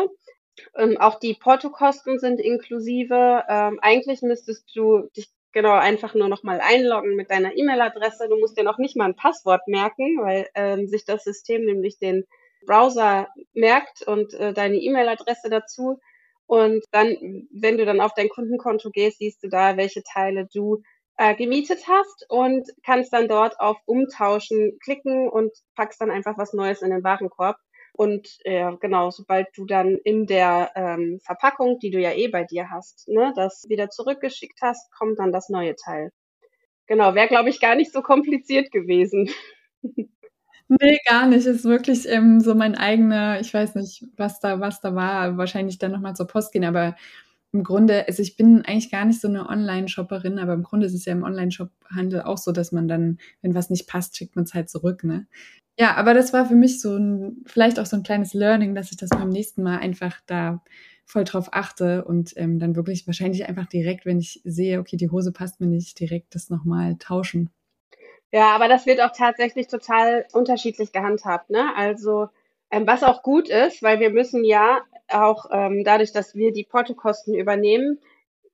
Ähm, 0.76 0.98
auch 1.00 1.20
die 1.20 1.36
Portokosten 1.36 2.20
sind 2.20 2.40
inklusive. 2.40 3.44
Ähm, 3.48 3.80
eigentlich 3.82 4.24
müsstest 4.24 4.76
du 4.76 5.10
dich 5.16 5.30
genau 5.54 5.74
einfach 5.74 6.14
nur 6.16 6.28
nochmal 6.28 6.60
einloggen 6.62 7.16
mit 7.16 7.32
deiner 7.32 7.56
E-Mail-Adresse. 7.56 8.28
Du 8.28 8.38
musst 8.38 8.58
dir 8.58 8.64
noch 8.64 8.78
nicht 8.78 8.98
mal 8.98 9.06
ein 9.06 9.16
Passwort 9.16 9.68
merken, 9.68 10.18
weil 10.20 10.50
ähm, 10.56 10.88
sich 10.88 11.06
das 11.06 11.24
System 11.24 11.64
nämlich 11.64 12.00
den 12.00 12.26
Browser 12.66 13.28
merkt 13.54 14.02
und 14.02 14.34
äh, 14.34 14.54
deine 14.54 14.78
E-Mail-Adresse 14.78 15.50
dazu. 15.50 16.00
Und 16.46 16.84
dann, 16.92 17.48
wenn 17.52 17.78
du 17.78 17.86
dann 17.86 18.02
auf 18.02 18.14
dein 18.14 18.30
Kundenkonto 18.30 18.90
gehst, 18.90 19.20
siehst 19.20 19.44
du 19.44 19.48
da, 19.48 19.78
welche 19.78 20.04
Teile 20.04 20.48
du 20.54 20.82
äh, 21.18 21.36
gemietet 21.36 21.88
hast 21.88 22.26
und 22.30 22.68
kannst 22.86 23.14
dann 23.14 23.28
dort 23.28 23.60
auf 23.60 23.78
Umtauschen 23.86 24.78
klicken 24.84 25.30
und 25.30 25.52
packst 25.76 26.02
dann 26.02 26.12
einfach 26.12 26.38
was 26.38 26.54
Neues 26.54 26.82
in 26.82 26.90
den 26.90 27.04
Warenkorb. 27.04 27.58
Und 27.94 28.40
ja, 28.44 28.72
genau, 28.72 29.12
sobald 29.12 29.48
du 29.56 29.66
dann 29.66 29.98
in 30.04 30.26
der 30.26 30.72
ähm, 30.76 31.20
Verpackung, 31.24 31.80
die 31.80 31.92
du 31.92 32.00
ja 32.00 32.12
eh 32.14 32.28
bei 32.28 32.44
dir 32.44 32.70
hast, 32.72 33.08
ne, 33.08 33.34
das 33.36 33.66
wieder 33.70 33.90
zurückgeschickt 33.90 34.60
hast, 34.62 34.92
kommt 34.92 35.20
dann 35.20 35.32
das 35.32 35.50
neue 35.50 35.76
Teil. 35.76 36.12
Genau, 36.88 37.16
wäre, 37.16 37.28
glaube 37.28 37.50
ich, 37.50 37.60
gar 37.62 37.76
nicht 37.76 37.92
so 37.94 38.02
kompliziert 38.02 38.72
gewesen. 38.72 39.30
Nee, 40.70 40.98
gar 41.08 41.28
nicht. 41.28 41.46
Ist 41.46 41.66
wirklich 41.66 42.08
ähm, 42.08 42.40
so 42.40 42.56
mein 42.56 42.76
eigener, 42.76 43.40
ich 43.42 43.54
weiß 43.54 43.76
nicht, 43.76 44.06
was 44.16 44.40
da, 44.40 44.60
was 44.60 44.80
da 44.82 44.96
war, 44.96 45.38
wahrscheinlich 45.38 45.78
dann 45.78 45.92
nochmal 45.92 46.16
zur 46.16 46.26
Post 46.26 46.54
gehen, 46.54 46.64
aber 46.64 46.96
im 47.52 47.64
Grunde, 47.64 48.08
also 48.08 48.24
ich 48.24 48.36
bin 48.36 48.64
eigentlich 48.66 48.90
gar 48.90 49.06
nicht 49.06 49.22
so 49.22 49.28
eine 49.28 49.48
Online-Shopperin, 49.48 50.40
aber 50.40 50.54
im 50.54 50.64
Grunde 50.64 50.88
ist 50.88 50.96
es 50.96 51.06
ja 51.06 51.14
im 51.14 51.24
Online-Shop-Handel 51.24 52.24
auch 52.24 52.38
so, 52.40 52.52
dass 52.52 52.72
man 52.72 52.88
dann, 52.88 53.20
wenn 53.42 53.54
was 53.54 53.70
nicht 53.70 53.88
passt, 53.88 54.18
schickt 54.18 54.36
man 54.36 54.46
es 54.46 54.54
halt 54.56 54.70
zurück, 54.70 55.04
ne? 55.04 55.28
Ja, 55.78 55.96
aber 55.96 56.14
das 56.14 56.34
war 56.34 56.46
für 56.46 56.56
mich 56.56 56.82
so 56.82 56.96
ein, 56.96 57.44
vielleicht 57.46 57.80
auch 57.80 57.86
so 57.86 57.96
ein 57.98 58.04
kleines 58.04 58.34
Learning, 58.34 58.76
dass 58.76 58.92
ich 58.92 58.98
das 58.98 59.10
beim 59.10 59.30
nächsten 59.30 59.64
Mal 59.64 59.80
einfach 59.80 60.20
da 60.28 60.62
voll 61.06 61.24
drauf 61.24 61.50
achte 61.52 62.06
und 62.06 62.34
ähm, 62.38 62.60
dann 62.60 62.76
wirklich 62.76 63.08
wahrscheinlich 63.08 63.48
einfach 63.48 63.66
direkt, 63.66 64.06
wenn 64.06 64.20
ich 64.20 64.42
sehe, 64.44 64.80
okay, 64.80 64.98
die 64.98 65.10
Hose 65.10 65.32
passt 65.32 65.60
mir 65.60 65.68
nicht, 65.68 66.00
direkt 66.00 66.36
das 66.36 66.50
nochmal 66.50 66.96
tauschen. 66.98 67.50
Ja, 68.32 68.56
aber 68.56 68.68
das 68.68 68.86
wird 68.86 69.02
auch 69.02 69.12
tatsächlich 69.16 69.68
total 69.68 70.26
unterschiedlich 70.34 70.92
gehandhabt, 70.92 71.50
ne? 71.50 71.72
Also, 71.76 72.30
ähm, 72.72 72.88
was 72.88 73.04
auch 73.04 73.22
gut 73.22 73.50
ist, 73.50 73.84
weil 73.84 74.00
wir 74.00 74.10
müssen 74.10 74.44
ja 74.44 74.82
auch 75.08 75.46
ähm, 75.52 75.84
dadurch, 75.84 76.12
dass 76.14 76.34
wir 76.34 76.52
die 76.52 76.64
Portokosten 76.64 77.36
übernehmen, 77.36 78.00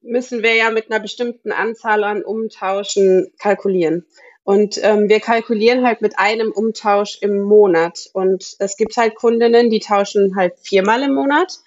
müssen 0.01 0.43
wir 0.43 0.55
ja 0.55 0.71
mit 0.71 0.91
einer 0.91 0.99
bestimmten 0.99 1.51
Anzahl 1.51 2.03
an 2.03 2.23
Umtauschen 2.23 3.31
kalkulieren. 3.39 4.05
Und 4.49 4.79
ähm, 4.81 5.09
wir 5.09 5.19
kalkulieren 5.19 5.85
halt 5.85 6.01
mit 6.01 6.17
einem 6.17 6.51
Umtausch 6.51 7.19
im 7.21 7.39
Monat. 7.39 8.09
Und 8.13 8.55
es 8.57 8.77
gibt 8.77 8.97
halt 8.97 9.13
Kundinnen, 9.13 9.69
die 9.69 9.79
tauschen 9.79 10.35
halt 10.35 10.57
viermal 10.57 11.03
im 11.03 11.13
Monat. 11.13 11.59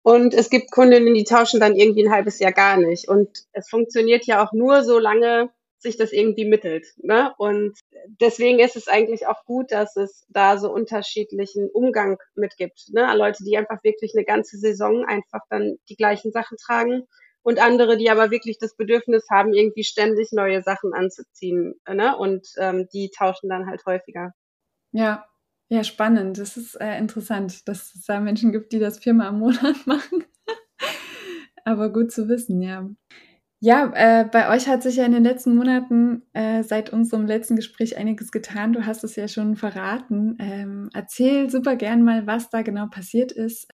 Und 0.00 0.32
es 0.32 0.48
gibt 0.48 0.70
Kundinnen, 0.70 1.12
die 1.12 1.24
tauschen 1.24 1.60
dann 1.60 1.76
irgendwie 1.76 2.06
ein 2.06 2.10
halbes 2.10 2.38
Jahr 2.38 2.52
gar 2.52 2.78
nicht. 2.78 3.08
Und 3.08 3.28
es 3.52 3.68
funktioniert 3.68 4.24
ja 4.24 4.42
auch 4.42 4.54
nur 4.54 4.84
so 4.84 4.98
lange, 4.98 5.50
sich 5.80 5.98
das 5.98 6.12
irgendwie 6.12 6.46
mittelt. 6.46 6.86
Ne? 7.02 7.30
Und 7.36 7.78
deswegen 8.22 8.58
ist 8.58 8.74
es 8.74 8.88
eigentlich 8.88 9.26
auch 9.26 9.44
gut, 9.44 9.70
dass 9.70 9.96
es 9.96 10.24
da 10.30 10.56
so 10.56 10.72
unterschiedlichen 10.72 11.68
Umgang 11.70 12.16
mitgibt. 12.34 12.86
Ne? 12.88 13.06
Leute, 13.18 13.44
die 13.44 13.58
einfach 13.58 13.84
wirklich 13.84 14.14
eine 14.16 14.24
ganze 14.24 14.56
Saison 14.56 15.04
einfach 15.04 15.42
dann 15.50 15.76
die 15.90 15.96
gleichen 15.96 16.32
Sachen 16.32 16.56
tragen 16.56 17.06
und 17.42 17.60
andere, 17.60 17.96
die 17.96 18.10
aber 18.10 18.30
wirklich 18.30 18.58
das 18.58 18.76
Bedürfnis 18.76 19.26
haben, 19.30 19.52
irgendwie 19.52 19.84
ständig 19.84 20.32
neue 20.32 20.62
Sachen 20.62 20.92
anzuziehen. 20.92 21.74
Ne? 21.88 22.16
Und 22.16 22.46
ähm, 22.58 22.88
die 22.92 23.10
tauschen 23.16 23.48
dann 23.48 23.66
halt 23.66 23.84
häufiger. 23.86 24.32
Ja, 24.92 25.26
ja, 25.70 25.84
spannend. 25.84 26.38
Das 26.38 26.56
ist 26.56 26.74
äh, 26.80 26.98
interessant, 26.98 27.68
dass 27.68 27.94
es 27.94 28.04
da 28.06 28.20
Menschen 28.20 28.52
gibt, 28.52 28.72
die 28.72 28.80
das 28.80 28.98
viermal 28.98 29.28
im 29.28 29.38
Monat 29.38 29.76
machen. 29.86 30.24
aber 31.64 31.92
gut 31.92 32.12
zu 32.12 32.28
wissen, 32.28 32.60
ja. 32.60 32.88
Ja, 33.62 33.92
äh, 33.94 34.24
bei 34.24 34.48
euch 34.54 34.68
hat 34.68 34.82
sich 34.82 34.96
ja 34.96 35.04
in 35.04 35.12
den 35.12 35.22
letzten 35.22 35.54
Monaten 35.54 36.22
äh, 36.32 36.62
seit 36.62 36.90
unserem 36.94 37.26
letzten 37.26 37.56
Gespräch 37.56 37.98
einiges 37.98 38.32
getan. 38.32 38.72
Du 38.72 38.86
hast 38.86 39.04
es 39.04 39.16
ja 39.16 39.28
schon 39.28 39.54
verraten. 39.54 40.38
Ähm, 40.40 40.88
erzähl 40.94 41.50
super 41.50 41.76
gern 41.76 42.02
mal, 42.02 42.26
was 42.26 42.48
da 42.48 42.62
genau 42.62 42.86
passiert 42.86 43.32
ist. 43.32 43.68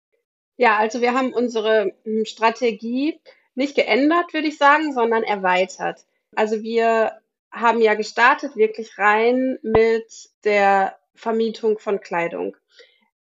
Ja, 0.58 0.78
also 0.78 1.02
wir 1.02 1.14
haben 1.14 1.34
unsere 1.34 1.94
hm, 2.04 2.26
Strategie 2.26 3.20
nicht 3.56 3.76
geändert, 3.76 4.34
würde 4.34 4.48
ich 4.48 4.58
sagen, 4.58 4.94
sondern 4.94 5.24
erweitert. 5.24 6.06
Also 6.36 6.62
wir 6.62 7.20
haben 7.52 7.82
ja 7.82 7.94
gestartet 7.94 8.56
wirklich 8.56 8.98
rein 8.98 9.58
mit 9.62 10.30
der 10.44 10.98
Vermietung 11.16 11.80
von 11.80 12.02
Kleidung 12.02 12.56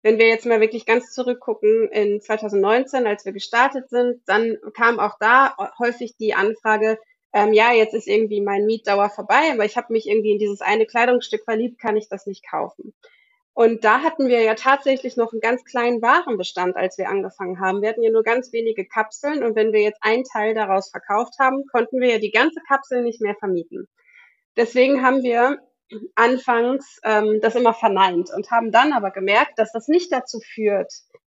wenn 0.07 0.19
wir 0.19 0.27
jetzt 0.27 0.45
mal 0.45 0.61
wirklich 0.61 0.85
ganz 0.85 1.11
zurückgucken 1.11 1.89
in 1.89 2.21
2019, 2.21 3.05
als 3.05 3.25
wir 3.25 3.33
gestartet 3.33 3.89
sind, 3.89 4.21
dann 4.25 4.57
kam 4.73 4.99
auch 4.99 5.17
da 5.19 5.55
häufig 5.79 6.15
die 6.15 6.33
Anfrage, 6.33 6.97
ähm, 7.33 7.51
ja, 7.51 7.73
jetzt 7.73 7.93
ist 7.93 8.07
irgendwie 8.07 8.39
mein 8.39 8.65
Mietdauer 8.65 9.09
vorbei, 9.09 9.51
aber 9.51 9.65
ich 9.65 9.75
habe 9.75 9.91
mich 9.91 10.07
irgendwie 10.07 10.31
in 10.31 10.39
dieses 10.39 10.61
eine 10.61 10.85
Kleidungsstück 10.85 11.43
verliebt, 11.43 11.79
kann 11.79 11.97
ich 11.97 12.07
das 12.07 12.25
nicht 12.25 12.49
kaufen. 12.49 12.93
Und 13.57 13.83
da 13.83 14.03
hatten 14.03 14.27
wir 14.27 14.43
ja 14.43 14.53
tatsächlich 14.53 15.17
noch 15.17 15.31
einen 15.31 15.41
ganz 15.41 15.65
kleinen 15.65 15.99
Warenbestand, 15.99 16.75
als 16.75 16.99
wir 16.99 17.09
angefangen 17.09 17.59
haben. 17.59 17.81
Wir 17.81 17.89
hatten 17.89 18.03
ja 18.03 18.11
nur 18.11 18.21
ganz 18.21 18.53
wenige 18.53 18.85
Kapseln 18.85 19.43
und 19.43 19.55
wenn 19.55 19.73
wir 19.73 19.81
jetzt 19.81 19.97
einen 20.03 20.25
Teil 20.25 20.53
daraus 20.53 20.91
verkauft 20.91 21.39
haben, 21.39 21.65
konnten 21.65 21.99
wir 21.99 22.07
ja 22.07 22.17
die 22.19 22.29
ganze 22.29 22.59
Kapsel 22.67 23.01
nicht 23.01 23.19
mehr 23.19 23.33
vermieten. 23.33 23.87
Deswegen 24.57 25.03
haben 25.03 25.23
wir 25.23 25.57
anfangs 26.13 26.99
ähm, 27.03 27.39
das 27.41 27.55
immer 27.55 27.73
verneint 27.73 28.29
und 28.29 28.51
haben 28.51 28.71
dann 28.71 28.93
aber 28.93 29.09
gemerkt, 29.09 29.57
dass 29.57 29.71
das 29.71 29.87
nicht 29.87 30.11
dazu 30.11 30.39
führt, 30.39 30.93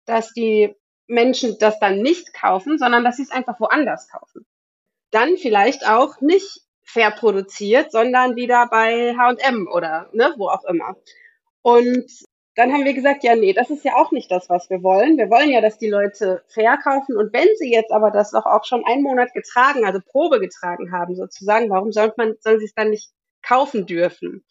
dass 0.05 0.33
die 0.33 0.75
Menschen 1.07 1.57
das 1.61 1.79
dann 1.79 2.03
nicht 2.03 2.35
kaufen, 2.35 2.79
sondern 2.79 3.05
dass 3.05 3.19
sie 3.19 3.23
es 3.23 3.31
einfach 3.31 3.61
woanders 3.61 4.09
kaufen. 4.09 4.45
Dann 5.13 5.37
vielleicht 5.37 5.89
auch 5.89 6.21
nicht 6.21 6.63
fair 6.83 7.13
produziert, 7.13 7.93
sondern 7.93 8.35
wieder 8.35 8.67
bei 8.69 9.15
H&M 9.17 9.69
oder 9.73 10.11
ne, 10.13 10.35
wo 10.37 10.49
auch 10.49 10.65
immer. 10.65 10.97
Und 11.69 12.11
dann 12.55 12.73
haben 12.73 12.87
wir 12.87 12.95
gesagt, 12.95 13.25
ja, 13.25 13.37
nee, 13.37 13.53
das 13.53 13.69
ist 13.69 13.85
ja 13.85 13.97
auch 13.97 14.11
nicht 14.11 14.31
das, 14.31 14.49
was 14.49 14.71
wir 14.71 14.83
wollen. 14.83 15.19
Wir 15.19 15.29
wollen 15.29 15.51
ja, 15.51 15.61
dass 15.61 15.77
die 15.77 15.91
Leute 15.91 16.43
fair 16.49 16.79
kaufen. 16.79 17.17
Und 17.17 17.33
wenn 17.35 17.47
sie 17.59 17.71
jetzt 17.71 17.93
aber 17.93 18.11
das 18.11 18.31
doch 18.31 18.47
auch 18.47 18.65
schon 18.65 18.87
einen 18.87 19.03
Monat 19.03 19.35
getragen, 19.35 19.85
also 19.85 20.01
Probe 20.01 20.41
getragen 20.41 20.93
haben, 20.93 21.15
sozusagen, 21.15 21.69
warum 21.69 21.93
soll 21.93 22.13
man, 22.17 22.37
soll 22.41 22.59
sie 22.59 22.65
es 22.65 22.75
dann 22.75 22.89
nicht 22.91 23.11
kaufen 23.43 23.85
dürfen. 23.85 24.45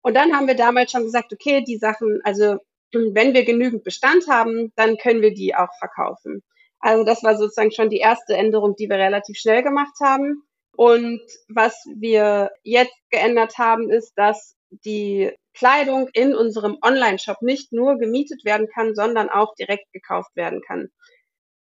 Und 0.00 0.14
dann 0.14 0.32
haben 0.34 0.46
wir 0.46 0.56
damals 0.56 0.90
schon 0.90 1.04
gesagt, 1.04 1.34
okay, 1.34 1.62
die 1.62 1.76
Sachen, 1.76 2.20
also 2.24 2.56
wenn 2.92 3.34
wir 3.34 3.44
genügend 3.44 3.84
Bestand 3.84 4.26
haben, 4.28 4.72
dann 4.74 4.96
können 4.96 5.20
wir 5.20 5.34
die 5.34 5.54
auch 5.54 5.72
verkaufen. 5.78 6.42
Also 6.80 7.04
das 7.04 7.22
war 7.22 7.36
sozusagen 7.36 7.72
schon 7.72 7.90
die 7.90 7.98
erste 7.98 8.36
Änderung, 8.36 8.74
die 8.74 8.88
wir 8.88 8.96
relativ 8.96 9.36
schnell 9.36 9.62
gemacht 9.62 9.94
haben. 10.02 10.42
Und 10.76 11.20
was 11.48 11.84
wir 11.94 12.52
jetzt 12.62 12.96
geändert 13.10 13.58
haben, 13.58 13.90
ist, 13.90 14.14
dass 14.16 14.56
die 14.70 15.30
Kleidung 15.54 16.08
in 16.12 16.34
unserem 16.34 16.78
Online-Shop 16.82 17.42
nicht 17.42 17.72
nur 17.72 17.96
gemietet 17.98 18.44
werden 18.44 18.68
kann, 18.68 18.94
sondern 18.94 19.30
auch 19.30 19.54
direkt 19.54 19.92
gekauft 19.92 20.34
werden 20.36 20.60
kann. 20.60 20.90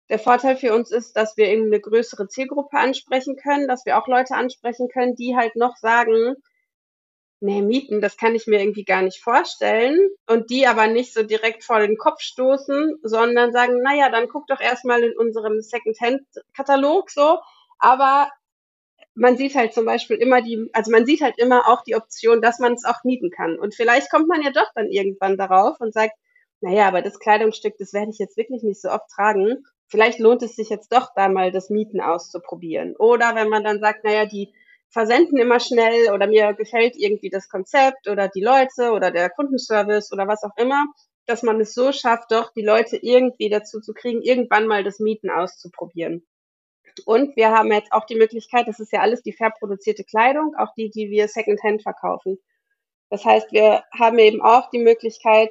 Der 0.08 0.18
Vorteil 0.18 0.56
für 0.56 0.74
uns 0.74 0.90
ist, 0.90 1.16
dass 1.16 1.36
wir 1.36 1.48
eben 1.48 1.66
eine 1.66 1.80
größere 1.80 2.28
Zielgruppe 2.28 2.76
ansprechen 2.76 3.36
können, 3.36 3.68
dass 3.68 3.86
wir 3.86 3.98
auch 3.98 4.08
Leute 4.08 4.34
ansprechen 4.34 4.88
können, 4.88 5.14
die 5.14 5.36
halt 5.36 5.56
noch 5.56 5.76
sagen, 5.76 6.34
nee, 7.40 7.60
Mieten, 7.60 8.00
das 8.00 8.16
kann 8.16 8.34
ich 8.34 8.46
mir 8.46 8.60
irgendwie 8.60 8.84
gar 8.84 9.02
nicht 9.02 9.20
vorstellen. 9.20 9.98
Und 10.26 10.50
die 10.50 10.66
aber 10.66 10.86
nicht 10.86 11.12
so 11.12 11.22
direkt 11.22 11.64
vor 11.64 11.80
den 11.80 11.96
Kopf 11.96 12.20
stoßen, 12.20 12.98
sondern 13.02 13.52
sagen, 13.52 13.82
naja, 13.82 14.10
dann 14.10 14.28
guck 14.28 14.46
doch 14.46 14.60
erstmal 14.60 15.02
in 15.02 15.16
unserem 15.16 15.60
Secondhand-Katalog 15.60 17.10
so. 17.10 17.38
Aber 17.78 18.30
man 19.14 19.36
sieht 19.36 19.54
halt 19.54 19.74
zum 19.74 19.84
Beispiel 19.84 20.16
immer 20.16 20.42
die, 20.42 20.70
also 20.72 20.90
man 20.90 21.06
sieht 21.06 21.20
halt 21.20 21.38
immer 21.38 21.68
auch 21.68 21.82
die 21.82 21.96
Option, 21.96 22.40
dass 22.40 22.58
man 22.58 22.74
es 22.74 22.84
auch 22.84 23.04
mieten 23.04 23.30
kann. 23.30 23.58
Und 23.58 23.74
vielleicht 23.74 24.10
kommt 24.10 24.28
man 24.28 24.42
ja 24.42 24.50
doch 24.50 24.70
dann 24.74 24.90
irgendwann 24.90 25.36
darauf 25.36 25.80
und 25.80 25.92
sagt, 25.92 26.14
naja, 26.60 26.86
aber 26.88 27.02
das 27.02 27.18
Kleidungsstück, 27.18 27.74
das 27.78 27.92
werde 27.92 28.10
ich 28.10 28.18
jetzt 28.18 28.36
wirklich 28.36 28.62
nicht 28.62 28.80
so 28.80 28.88
oft 28.90 29.10
tragen. 29.10 29.64
Vielleicht 29.88 30.18
lohnt 30.18 30.42
es 30.42 30.56
sich 30.56 30.70
jetzt 30.70 30.92
doch 30.92 31.10
da 31.14 31.28
mal 31.28 31.52
das 31.52 31.68
Mieten 31.70 32.00
auszuprobieren. 32.00 32.96
Oder 32.96 33.34
wenn 33.34 33.48
man 33.48 33.64
dann 33.64 33.80
sagt, 33.80 34.04
naja, 34.04 34.26
die 34.26 34.54
versenden 34.88 35.38
immer 35.38 35.60
schnell 35.60 36.12
oder 36.12 36.26
mir 36.26 36.52
gefällt 36.54 36.94
irgendwie 36.96 37.30
das 37.30 37.48
Konzept 37.48 38.08
oder 38.08 38.28
die 38.28 38.42
Leute 38.42 38.92
oder 38.92 39.10
der 39.10 39.30
Kundenservice 39.30 40.12
oder 40.12 40.28
was 40.28 40.44
auch 40.44 40.56
immer, 40.56 40.86
dass 41.26 41.42
man 41.42 41.60
es 41.60 41.74
so 41.74 41.92
schafft, 41.92 42.30
doch 42.30 42.52
die 42.52 42.64
Leute 42.64 42.96
irgendwie 42.96 43.48
dazu 43.48 43.80
zu 43.80 43.92
kriegen, 43.92 44.22
irgendwann 44.22 44.66
mal 44.66 44.84
das 44.84 45.00
Mieten 45.00 45.30
auszuprobieren. 45.30 46.26
Und 47.04 47.36
wir 47.36 47.50
haben 47.50 47.72
jetzt 47.72 47.92
auch 47.92 48.06
die 48.06 48.16
Möglichkeit, 48.16 48.68
das 48.68 48.80
ist 48.80 48.92
ja 48.92 49.00
alles 49.00 49.22
die 49.22 49.32
fair 49.32 49.52
produzierte 49.58 50.04
Kleidung, 50.04 50.54
auch 50.58 50.74
die, 50.76 50.90
die 50.90 51.10
wir 51.10 51.28
Secondhand 51.28 51.82
verkaufen. 51.82 52.38
Das 53.10 53.24
heißt, 53.24 53.52
wir 53.52 53.84
haben 53.98 54.18
eben 54.18 54.40
auch 54.40 54.70
die 54.70 54.78
Möglichkeit, 54.78 55.50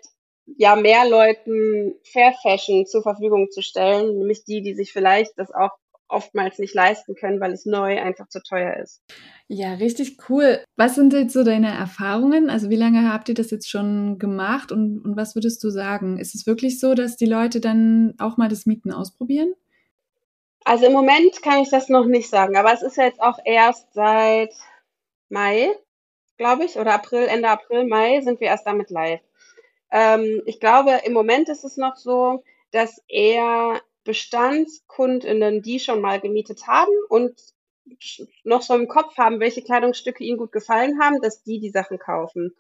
ja, 0.58 0.76
mehr 0.76 1.08
Leuten 1.08 1.94
Fair 2.04 2.34
Fashion 2.42 2.86
zur 2.86 3.04
Verfügung 3.04 3.50
zu 3.52 3.62
stellen, 3.62 4.18
nämlich 4.18 4.44
die, 4.44 4.62
die 4.62 4.74
sich 4.74 4.92
vielleicht 4.92 5.38
das 5.38 5.52
auch 5.54 5.72
oftmals 6.12 6.60
nicht 6.60 6.74
leisten 6.74 7.16
können, 7.16 7.40
weil 7.40 7.54
es 7.54 7.66
neu 7.66 8.00
einfach 8.02 8.28
zu 8.28 8.42
teuer 8.44 8.78
ist. 8.78 9.02
Ja, 9.48 9.76
richtig 9.76 10.18
cool. 10.30 10.64
Was 10.76 10.96
sind 10.96 11.14
jetzt 11.14 11.34
so 11.34 11.44
deine 11.44 11.70
Erfahrungen? 11.70 12.50
Also 12.50 12.70
wie 12.70 12.76
lange 12.76 13.12
habt 13.12 13.30
ihr 13.30 13.36
das 13.36 13.52
jetzt 13.52 13.70
schon 13.70 14.20
gemacht 14.20 14.72
und, 14.72 15.00
und 15.00 15.16
was 15.16 15.36
würdest 15.36 15.64
du 15.64 15.70
sagen? 15.70 16.18
Ist 16.18 16.36
es 16.36 16.46
wirklich 16.46 16.80
so, 16.80 16.94
dass 16.94 17.16
die 17.16 17.26
Leute 17.26 17.62
dann 17.62 18.14
auch 18.18 18.38
mal 18.38 18.50
das 18.50 18.66
Mieten 18.66 18.92
ausprobieren? 18.92 19.54
Also 20.64 20.86
im 20.86 20.94
Moment 20.94 21.42
kann 21.42 21.60
ich 21.62 21.70
das 21.70 21.90
noch 21.90 22.06
nicht 22.06 22.30
sagen, 22.30 22.56
aber 22.56 22.74
es 22.74 22.82
ist 22.82 22.98
jetzt 22.98 23.22
auch 23.22 23.40
erst 23.44 23.94
seit 23.94 24.54
Mai, 25.30 25.72
glaube 26.38 26.66
ich, 26.66 26.78
oder 26.78 26.94
April, 26.94 27.26
Ende 27.28 27.50
April, 27.50 27.88
Mai 27.88 28.22
sind 28.22 28.40
wir 28.40 28.48
erst 28.48 28.68
damit 28.68 28.90
live. 28.90 29.22
Ähm, 29.92 30.42
ich 30.46 30.60
glaube, 30.60 31.02
im 31.06 31.14
Moment 31.14 31.50
ist 31.50 31.64
es 31.64 31.78
noch 31.78 31.96
so, 31.98 32.44
dass 32.72 33.02
eher 33.08 33.82
Bestandskundinnen, 34.04 35.62
die 35.62 35.80
schon 35.80 36.02
mal 36.02 36.20
gemietet 36.20 36.68
haben 36.68 36.92
und 37.10 37.40
noch 38.44 38.62
so 38.62 38.76
im 38.76 38.88
Kopf 38.88 39.18
haben, 39.18 39.40
welche 39.40 39.62
Kleidungsstücke 39.62 40.24
ihnen 40.24 40.38
gut 40.38 40.52
gefallen 40.52 41.00
haben, 41.02 41.22
dass 41.22 41.44
die 41.44 41.60
die 41.60 41.72
Sachen 41.72 42.00
kaufen. 42.00 42.56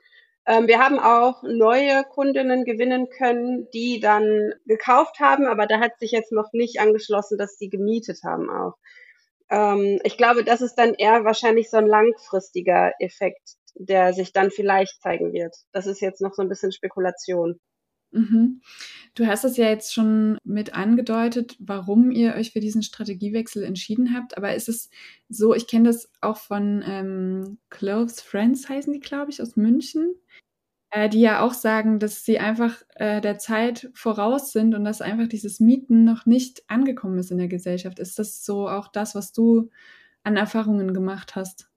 Ähm, 0.48 0.68
wir 0.68 0.80
haben 0.80 1.00
auch 1.00 1.44
neue 1.44 2.04
Kundinnen 2.04 2.66
gewinnen 2.66 3.10
können, 3.10 3.68
die 3.74 4.00
dann 4.00 4.54
gekauft 4.66 5.20
haben, 5.20 5.46
aber 5.46 5.68
da 5.68 5.80
hat 5.80 6.00
sich 6.00 6.12
jetzt 6.12 6.32
noch 6.32 6.52
nicht 6.54 6.80
angeschlossen, 6.80 7.38
dass 7.38 7.58
sie 7.58 7.70
gemietet 7.70 8.22
haben 8.24 8.50
auch. 8.50 8.74
Ähm, 9.50 10.00
ich 10.04 10.18
glaube, 10.18 10.44
das 10.44 10.62
ist 10.62 10.76
dann 10.76 10.94
eher 10.96 11.26
wahrscheinlich 11.26 11.70
so 11.70 11.78
ein 11.78 11.88
langfristiger 11.88 12.94
Effekt, 13.00 13.58
der 13.76 14.14
sich 14.14 14.34
dann 14.34 14.50
vielleicht 14.52 15.02
zeigen 15.02 15.34
wird. 15.34 15.56
Das 15.74 15.88
ist 15.88 16.02
jetzt 16.02 16.22
noch 16.22 16.34
so 16.34 16.42
ein 16.42 16.50
bisschen 16.50 16.72
Spekulation. 16.72 17.60
Mhm. 18.12 18.62
Du 19.16 19.26
hast 19.26 19.46
es 19.46 19.58
ja 19.58 19.70
jetzt 19.70 19.94
schon 19.94 20.38
mit 20.44 20.74
angedeutet, 20.74 21.56
warum 21.60 22.12
ihr 22.12 22.36
euch 22.36 22.52
für 22.52 22.60
diesen 22.60 22.84
Strategiewechsel 22.84 23.64
entschieden 23.64 24.14
habt. 24.14 24.38
Aber 24.38 24.54
ist 24.54 24.70
es 24.70 24.90
so, 25.30 25.54
ich 25.54 25.68
kenne 25.68 25.90
das 25.90 26.12
auch 26.22 26.38
von 26.38 26.84
ähm, 26.86 27.58
Clothes 27.70 28.22
Friends, 28.22 28.70
heißen 28.70 28.94
die, 28.94 29.00
glaube 29.00 29.32
ich, 29.32 29.42
aus 29.42 29.56
München, 29.56 30.16
äh, 30.92 31.10
die 31.10 31.22
ja 31.22 31.42
auch 31.42 31.54
sagen, 31.54 32.00
dass 32.00 32.26
sie 32.26 32.40
einfach 32.40 32.84
äh, 32.96 33.22
der 33.22 33.38
Zeit 33.38 33.90
voraus 33.94 34.52
sind 34.52 34.76
und 34.76 34.84
dass 34.84 35.02
einfach 35.02 35.28
dieses 35.28 35.60
Mieten 35.60 36.04
noch 36.04 36.26
nicht 36.26 36.64
angekommen 36.68 37.18
ist 37.18 37.32
in 37.32 37.38
der 37.38 37.48
Gesellschaft. 37.48 38.00
Ist 38.00 38.20
das 38.20 38.46
so 38.46 38.68
auch 38.68 38.90
das, 38.90 39.16
was 39.16 39.32
du 39.32 39.70
an 40.24 40.38
Erfahrungen 40.38 40.94
gemacht 40.94 41.36
hast? 41.36 41.70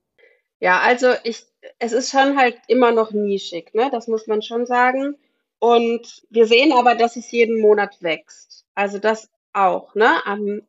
Ja, 0.61 0.81
also 0.81 1.09
ich, 1.25 1.45
es 1.79 1.93
ist 1.93 2.11
schon 2.11 2.37
halt 2.37 2.57
immer 2.69 2.93
noch 2.93 3.13
nischig, 3.13 3.75
ne? 3.75 3.89
Das 3.93 4.09
muss 4.09 4.27
man 4.27 4.43
schon 4.43 4.67
sagen. 4.67 5.17
Und 5.65 6.27
wir 6.29 6.45
sehen 6.47 6.73
aber, 6.75 6.95
dass 6.95 7.17
es 7.17 7.31
jeden 7.31 7.59
Monat 7.59 8.03
wächst. 8.03 8.67
Also 8.75 8.99
das 8.99 9.31
auch, 9.55 9.95
ne? 9.95 10.11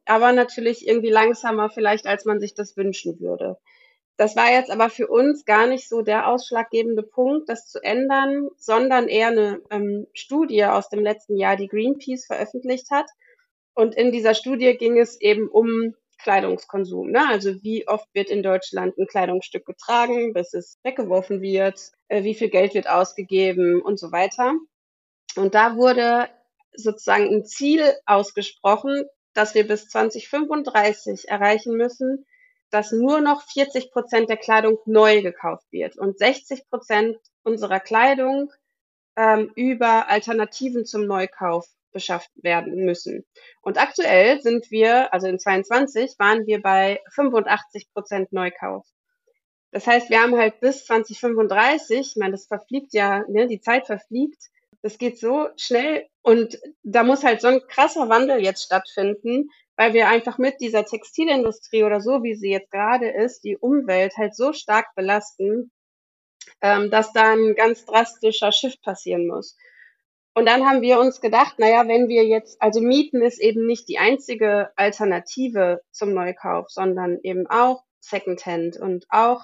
Aber 0.06 0.32
natürlich 0.32 0.88
irgendwie 0.88 1.10
langsamer 1.10 1.70
vielleicht, 1.70 2.08
als 2.08 2.24
man 2.24 2.40
sich 2.40 2.54
das 2.54 2.78
wünschen 2.78 3.20
würde. 3.20 3.58
Das 4.16 4.38
war 4.38 4.50
jetzt 4.50 4.72
aber 4.72 4.90
für 4.90 5.08
uns 5.08 5.44
gar 5.44 5.68
nicht 5.68 5.90
so 5.90 6.02
der 6.02 6.30
ausschlaggebende 6.30 7.04
Punkt, 7.04 7.50
das 7.50 7.68
zu 7.68 7.84
ändern, 7.84 8.48
sondern 8.56 9.10
eher 9.10 9.28
eine 9.28 9.62
ähm, 9.70 10.08
Studie 10.14 10.64
aus 10.64 10.88
dem 10.88 11.02
letzten 11.02 11.36
Jahr, 11.36 11.58
die 11.58 11.68
Greenpeace 11.68 12.26
veröffentlicht 12.26 12.90
hat. 12.90 13.10
Und 13.74 13.96
in 13.96 14.14
dieser 14.14 14.34
Studie 14.34 14.78
ging 14.78 14.98
es 14.98 15.20
eben 15.20 15.50
um 15.50 15.94
Kleidungskonsum. 16.20 17.12
Ne? 17.12 17.28
Also 17.28 17.62
wie 17.64 17.86
oft 17.86 18.08
wird 18.14 18.30
in 18.30 18.44
Deutschland 18.44 18.98
ein 18.98 19.08
Kleidungsstück 19.08 19.66
getragen, 19.66 20.32
bis 20.32 20.54
es 20.54 20.80
weggeworfen 20.84 21.42
wird, 21.42 21.92
äh, 22.08 22.24
wie 22.24 22.34
viel 22.34 22.48
Geld 22.50 22.76
wird 22.76 22.88
ausgegeben 22.88 23.82
und 23.82 24.00
so 24.00 24.14
weiter. 24.14 24.54
Und 25.38 25.56
da 25.56 25.76
wurde 25.76 26.30
sozusagen 26.74 27.34
ein 27.34 27.46
Ziel 27.46 27.94
ausgesprochen, 28.06 29.06
dass 29.34 29.54
wir 29.54 29.68
bis 29.68 29.90
2035 29.90 31.28
erreichen 31.28 31.76
müssen, 31.76 32.26
dass 32.72 32.92
nur 32.92 33.22
noch 33.22 33.42
40 33.44 33.92
Prozent 33.92 34.30
der 34.30 34.38
Kleidung 34.38 34.80
neu 34.86 35.22
gekauft 35.22 35.66
wird 35.72 35.98
und 35.98 36.18
60 36.18 36.68
Prozent 36.70 37.18
unserer 37.44 37.80
Kleidung 37.80 38.52
ähm, 39.16 39.52
über 39.56 40.10
Alternativen 40.10 40.86
zum 40.86 41.06
Neukauf 41.06 41.68
beschafft 41.92 42.32
werden 42.36 42.84
müssen. 42.84 43.26
Und 43.62 43.78
aktuell 43.78 44.42
sind 44.42 44.70
wir, 44.72 45.14
also 45.14 45.28
in 45.28 45.40
22 45.40 46.16
waren 46.20 46.46
wir 46.46 46.62
bei 46.62 47.00
85 47.14 47.94
Prozent 47.94 48.34
Neukauf. 48.34 48.86
Das 49.72 49.88
heißt, 49.88 50.10
wir 50.10 50.22
haben 50.22 50.38
halt 50.38 50.60
bis 50.60 50.86
2035, 50.86 52.00
ich 52.00 52.16
meine, 52.18 52.32
das 52.32 52.48
verfliegt 52.48 52.94
ja, 52.94 53.24
ne, 53.30 53.48
die 53.48 53.62
Zeit 53.62 53.88
verfliegt, 53.88 54.50
das 54.86 55.00
geht 55.00 55.18
so 55.18 55.50
schnell 55.58 56.06
und 56.22 56.60
da 56.84 57.02
muss 57.02 57.24
halt 57.24 57.42
so 57.42 57.48
ein 57.48 57.60
krasser 57.68 58.08
Wandel 58.08 58.44
jetzt 58.44 58.66
stattfinden, 58.66 59.50
weil 59.76 59.96
wir 59.96 60.10
einfach 60.10 60.38
mit 60.38 60.62
dieser 60.62 60.86
Textilindustrie 60.86 61.84
oder 61.84 62.02
so, 62.02 62.22
wie 62.22 62.36
sie 62.36 62.52
jetzt 62.52 62.70
gerade 62.70 63.10
ist, 63.10 63.44
die 63.44 63.58
Umwelt 63.58 64.16
halt 64.16 64.36
so 64.36 64.54
stark 64.54 64.94
belasten, 64.96 65.72
ähm, 66.62 66.92
dass 66.92 67.12
da 67.14 67.34
ein 67.34 67.56
ganz 67.56 67.86
drastischer 67.86 68.52
Shift 68.52 68.84
passieren 68.84 69.26
muss. 69.26 69.58
Und 70.36 70.46
dann 70.48 70.68
haben 70.70 70.84
wir 70.84 71.00
uns 71.00 71.20
gedacht, 71.20 71.58
naja, 71.58 71.88
wenn 71.88 72.08
wir 72.08 72.24
jetzt, 72.24 72.62
also 72.62 72.80
Mieten 72.80 73.24
ist 73.24 73.42
eben 73.42 73.66
nicht 73.66 73.90
die 73.90 73.98
einzige 73.98 74.70
Alternative 74.76 75.82
zum 75.90 76.14
Neukauf, 76.14 76.70
sondern 76.70 77.18
eben 77.24 77.48
auch 77.48 77.82
Secondhand 78.02 78.78
und 78.78 79.08
auch 79.10 79.42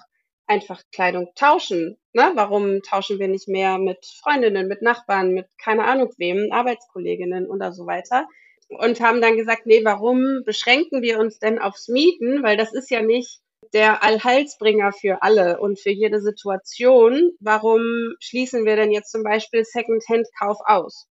einfach 0.52 0.82
Kleidung 0.92 1.32
tauschen. 1.36 1.98
Ne? 2.12 2.32
Warum 2.36 2.82
tauschen 2.82 3.20
wir 3.20 3.30
nicht 3.30 3.48
mehr 3.48 3.78
mit 3.78 4.06
Freundinnen, 4.22 4.68
mit 4.68 4.82
Nachbarn, 4.82 5.32
mit 5.32 5.48
keine 5.58 5.86
Ahnung 5.86 6.12
wem, 6.18 6.52
Arbeitskolleginnen 6.52 7.48
oder 7.48 7.72
so 7.72 7.86
weiter? 7.86 8.28
Und 8.68 9.00
haben 9.00 9.22
dann 9.22 9.38
gesagt, 9.38 9.66
nee, 9.66 9.84
warum 9.84 10.44
beschränken 10.46 11.02
wir 11.02 11.20
uns 11.20 11.40
denn 11.40 11.58
aufs 11.60 11.88
Mieten? 11.88 12.44
Weil 12.44 12.58
das 12.58 12.74
ist 12.74 12.90
ja 12.92 13.02
nicht 13.02 13.40
der 13.74 14.04
Allheilsbringer 14.04 14.92
für 14.92 15.22
alle 15.22 15.60
und 15.60 15.80
für 15.80 15.92
jede 15.92 16.20
Situation. 16.20 17.32
Warum 17.40 17.82
schließen 18.20 18.66
wir 18.66 18.76
denn 18.76 18.92
jetzt 18.92 19.12
zum 19.12 19.24
Beispiel 19.24 19.64
Secondhand-Kauf 19.64 20.58
aus? 20.66 21.08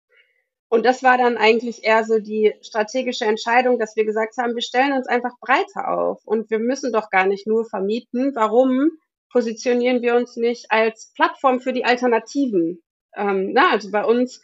Und 0.69 0.85
das 0.85 1.03
war 1.03 1.17
dann 1.19 1.37
eigentlich 1.37 1.85
eher 1.85 2.05
so 2.05 2.19
die 2.19 2.55
strategische 2.61 3.25
Entscheidung, 3.25 3.79
dass 3.79 3.97
wir 3.97 4.05
gesagt 4.05 4.37
haben, 4.39 4.55
wir 4.55 4.63
stellen 4.63 4.95
uns 4.95 5.07
einfach 5.07 5.39
breiter 5.41 5.89
auf 5.89 6.23
und 6.25 6.51
wir 6.51 6.59
müssen 6.59 6.93
doch 6.93 7.11
gar 7.11 7.27
nicht 7.27 7.47
nur 7.47 7.65
vermieten. 7.67 8.33
Warum 8.35 8.91
positionieren 9.31 10.03
wir 10.03 10.15
uns 10.15 10.37
nicht 10.37 10.71
als 10.71 11.13
Plattform 11.15 11.61
für 11.61 11.73
die 11.73 11.85
Alternativen? 11.85 12.83
Ähm, 13.17 13.53
na, 13.53 13.71
also 13.71 13.91
bei 13.91 14.05
uns 14.05 14.43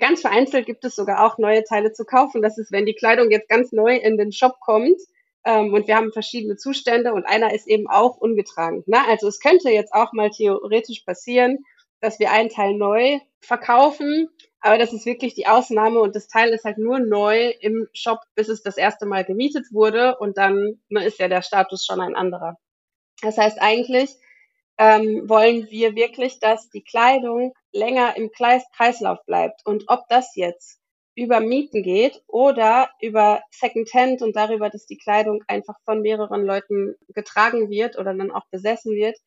ganz 0.00 0.20
vereinzelt 0.20 0.66
gibt 0.66 0.84
es 0.84 0.96
sogar 0.96 1.24
auch 1.24 1.38
neue 1.38 1.64
Teile 1.64 1.92
zu 1.92 2.04
kaufen. 2.04 2.42
Das 2.42 2.58
ist, 2.58 2.72
wenn 2.72 2.86
die 2.86 2.94
Kleidung 2.94 3.30
jetzt 3.30 3.48
ganz 3.48 3.72
neu 3.72 3.96
in 3.96 4.16
den 4.18 4.32
Shop 4.32 4.60
kommt, 4.60 5.00
ähm, 5.44 5.72
und 5.72 5.86
wir 5.86 5.96
haben 5.96 6.12
verschiedene 6.12 6.56
Zustände 6.56 7.14
und 7.14 7.24
einer 7.24 7.54
ist 7.54 7.66
eben 7.66 7.88
auch 7.88 8.18
ungetragen. 8.18 8.82
Ne? 8.86 8.98
Also 9.08 9.28
es 9.28 9.40
könnte 9.40 9.70
jetzt 9.70 9.94
auch 9.94 10.12
mal 10.12 10.30
theoretisch 10.30 11.00
passieren, 11.00 11.64
dass 12.00 12.18
wir 12.18 12.30
einen 12.30 12.50
Teil 12.50 12.74
neu 12.74 13.18
verkaufen, 13.40 14.28
aber 14.60 14.78
das 14.78 14.92
ist 14.92 15.06
wirklich 15.06 15.34
die 15.34 15.46
Ausnahme 15.46 16.00
und 16.00 16.14
das 16.14 16.28
Teil 16.28 16.50
ist 16.50 16.64
halt 16.64 16.78
nur 16.78 16.98
neu 16.98 17.50
im 17.60 17.88
Shop, 17.94 18.20
bis 18.34 18.48
es 18.48 18.62
das 18.62 18.76
erste 18.76 19.06
Mal 19.06 19.24
gemietet 19.24 19.72
wurde 19.72 20.18
und 20.18 20.36
dann 20.36 20.80
ist 20.90 21.18
ja 21.18 21.28
der 21.28 21.42
Status 21.42 21.86
schon 21.86 22.00
ein 22.00 22.14
anderer. 22.14 22.58
Das 23.22 23.38
heißt 23.38 23.60
eigentlich 23.60 24.10
ähm, 24.78 25.28
wollen 25.28 25.68
wir 25.70 25.96
wirklich, 25.96 26.38
dass 26.38 26.70
die 26.70 26.82
Kleidung 26.82 27.52
länger 27.72 28.16
im 28.16 28.30
Kreislauf 28.30 29.24
bleibt 29.26 29.66
und 29.66 29.84
ob 29.88 30.08
das 30.08 30.36
jetzt 30.36 30.80
über 31.16 31.40
Mieten 31.40 31.82
geht 31.82 32.22
oder 32.28 32.90
über 33.00 33.42
Secondhand 33.50 34.22
und 34.22 34.36
darüber, 34.36 34.70
dass 34.70 34.86
die 34.86 34.98
Kleidung 34.98 35.42
einfach 35.48 35.74
von 35.84 36.00
mehreren 36.00 36.44
Leuten 36.44 36.94
getragen 37.08 37.70
wird 37.70 37.98
oder 37.98 38.14
dann 38.14 38.30
auch 38.30 38.46
besessen 38.52 38.92
wird, 38.92 39.18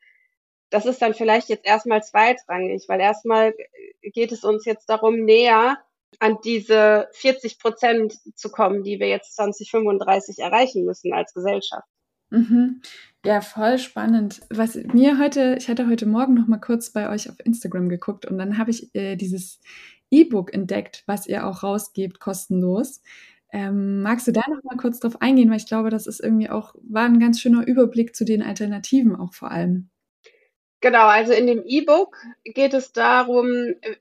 das 0.70 0.86
ist 0.86 1.02
dann 1.02 1.14
vielleicht 1.14 1.50
jetzt 1.50 1.66
erstmal 1.66 2.02
zweitrangig, 2.02 2.86
weil 2.88 3.02
erstmal 3.02 3.54
geht 4.02 4.32
es 4.32 4.46
uns 4.46 4.64
jetzt 4.66 4.90
darum, 4.90 5.26
näher 5.26 5.78
an 6.20 6.38
diese 6.44 7.10
40 7.12 7.60
Prozent 7.60 8.14
zu 8.36 8.50
kommen, 8.50 8.84
die 8.84 9.00
wir 9.00 9.10
jetzt 9.10 9.36
2035 9.36 10.40
erreichen 10.40 10.86
müssen 10.86 11.14
als 11.14 11.34
Gesellschaft. 11.34 11.88
Mhm. 12.30 12.82
Ja, 13.24 13.42
voll 13.42 13.78
spannend. 13.78 14.42
Was 14.50 14.76
mir 14.76 15.20
heute, 15.20 15.56
ich 15.60 15.68
hatte 15.68 15.88
heute 15.88 16.08
Morgen 16.08 16.34
noch 16.34 16.48
mal 16.48 16.58
kurz 16.58 16.90
bei 16.92 17.08
euch 17.10 17.30
auf 17.30 17.36
Instagram 17.44 17.88
geguckt 17.88 18.26
und 18.26 18.40
dann 18.40 18.58
habe 18.58 18.72
ich 18.72 18.96
äh, 18.96 19.16
dieses 19.16 19.60
E-Book 20.10 20.54
entdeckt, 20.54 21.04
was 21.06 21.28
ihr 21.28 21.46
auch 21.46 21.62
rausgebt, 21.62 22.20
kostenlos. 22.20 23.04
Ähm, 23.54 24.02
magst 24.02 24.28
du 24.28 24.32
da 24.32 24.42
noch 24.50 24.64
mal 24.64 24.78
kurz 24.78 25.00
drauf 25.00 25.22
eingehen, 25.22 25.52
weil 25.52 25.58
ich 25.58 25.68
glaube, 25.68 25.92
das 25.92 26.08
ist 26.08 26.20
irgendwie 26.20 26.50
auch 26.50 26.74
war 26.82 27.06
ein 27.06 27.20
ganz 27.20 27.40
schöner 27.40 27.68
Überblick 27.68 28.16
zu 28.16 28.26
den 28.26 28.42
Alternativen 28.42 29.16
auch 29.16 29.34
vor 29.34 29.52
allem. 29.52 29.90
Genau, 30.80 31.06
also 31.06 31.32
in 31.32 31.46
dem 31.46 31.64
E-Book 31.64 32.18
geht 32.44 32.74
es 32.74 32.92
darum, 32.92 33.46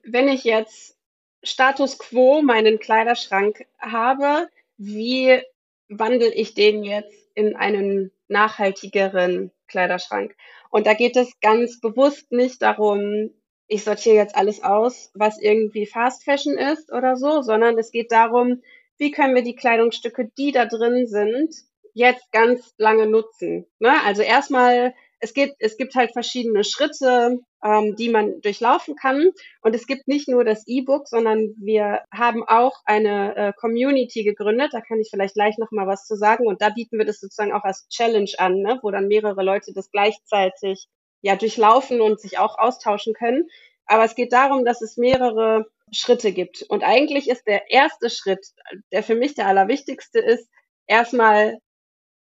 wenn 0.03 0.29
ich 0.29 0.45
jetzt 0.45 0.97
Status 1.43 1.99
quo 1.99 2.41
meinen 2.41 2.79
Kleiderschrank 2.79 3.67
habe, 3.79 4.49
wie 4.79 5.43
wandle 5.91 6.33
ich 6.33 6.55
den 6.55 6.85
jetzt 6.85 7.20
in 7.35 7.57
einen 7.57 8.13
nachhaltigeren 8.29 9.53
Kleiderschrank? 9.69 10.35
Und 10.71 10.87
da 10.87 10.95
geht 10.95 11.17
es 11.17 11.41
ganz 11.41 11.81
bewusst 11.81 12.33
nicht 12.33 12.63
darum, 12.63 13.31
ich 13.67 13.85
sortiere 13.85 14.17
jetzt 14.17 14.37
alles 14.37 14.63
aus, 14.65 15.11
was 15.15 15.41
irgendwie 15.41 15.87
Fast 15.87 16.25
Fashion 16.25 16.59
ist 16.59 16.93
oder 16.93 17.17
so, 17.17 17.41
sondern 17.43 17.79
es 17.79 17.93
geht 17.93 18.11
darum, 18.11 18.63
wie 18.99 19.13
können 19.13 19.35
wir 19.35 19.43
die 19.43 19.55
Kleidungsstücke, 19.55 20.31
die 20.37 20.53
da 20.53 20.67
drin 20.67 21.07
sind, 21.07 21.55
jetzt 21.95 22.33
ganz 22.33 22.75
lange 22.79 23.07
nutzen. 23.07 23.67
Ne? 23.79 23.93
Also 24.05 24.23
erstmal 24.23 24.95
es 25.21 25.35
gibt, 25.35 25.57
es 25.59 25.77
gibt 25.77 25.95
halt 25.95 26.13
verschiedene 26.13 26.65
Schritte, 26.65 27.39
ähm, 27.63 27.95
die 27.97 28.09
man 28.09 28.41
durchlaufen 28.41 28.97
kann. 28.97 29.31
Und 29.61 29.75
es 29.75 29.87
gibt 29.87 30.09
nicht 30.09 30.29
nur 30.29 30.45
das 30.45 30.67
E-Book, 30.67 31.09
sondern 31.09 31.55
wir 31.59 32.03
haben 32.11 32.43
auch 32.43 32.81
eine 32.87 33.37
äh, 33.37 33.53
Community 33.53 34.25
gegründet. 34.25 34.71
Da 34.73 34.81
kann 34.81 34.99
ich 34.99 35.11
vielleicht 35.11 35.35
gleich 35.35 35.59
noch 35.59 35.71
mal 35.71 35.87
was 35.87 36.07
zu 36.07 36.17
sagen. 36.17 36.47
Und 36.47 36.63
da 36.63 36.71
bieten 36.71 36.99
wir 36.99 37.05
das 37.05 37.21
sozusagen 37.21 37.53
auch 37.53 37.65
als 37.65 37.87
Challenge 37.89 38.31
an, 38.39 38.57
ne? 38.63 38.79
wo 38.83 38.91
dann 38.91 39.09
mehrere 39.09 39.43
Leute 39.43 39.73
das 39.75 39.91
gleichzeitig 39.91 40.89
ja 41.21 41.37
durchlaufen 41.37 42.01
und 42.01 42.19
sich 42.19 42.39
auch 42.39 42.59
austauschen 42.59 43.13
können. 43.13 43.47
Aber 43.85 44.05
es 44.05 44.15
geht 44.15 44.33
darum, 44.33 44.65
dass 44.65 44.81
es 44.81 44.97
mehrere 44.97 45.67
Schritte 45.93 46.33
gibt. 46.33 46.63
Und 46.63 46.83
eigentlich 46.83 47.29
ist 47.29 47.47
der 47.47 47.71
erste 47.71 48.09
Schritt, 48.09 48.47
der 48.91 49.03
für 49.03 49.17
mich 49.17 49.35
der 49.35 49.49
allerwichtigste 49.49 50.19
ist, 50.19 50.49
erstmal 50.87 51.59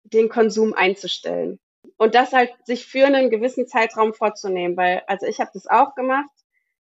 den 0.04 0.30
Konsum 0.30 0.74
einzustellen 0.74 1.60
und 1.98 2.16
das 2.16 2.34
halt 2.34 2.52
sich 2.66 2.86
für 2.86 3.06
einen 3.06 3.30
gewissen 3.30 3.68
Zeitraum 3.68 4.14
vorzunehmen, 4.14 4.76
weil 4.78 5.04
also 5.08 5.26
ich 5.26 5.40
habe 5.40 5.52
das 5.54 5.68
auch 5.68 5.96
gemacht 5.96 6.30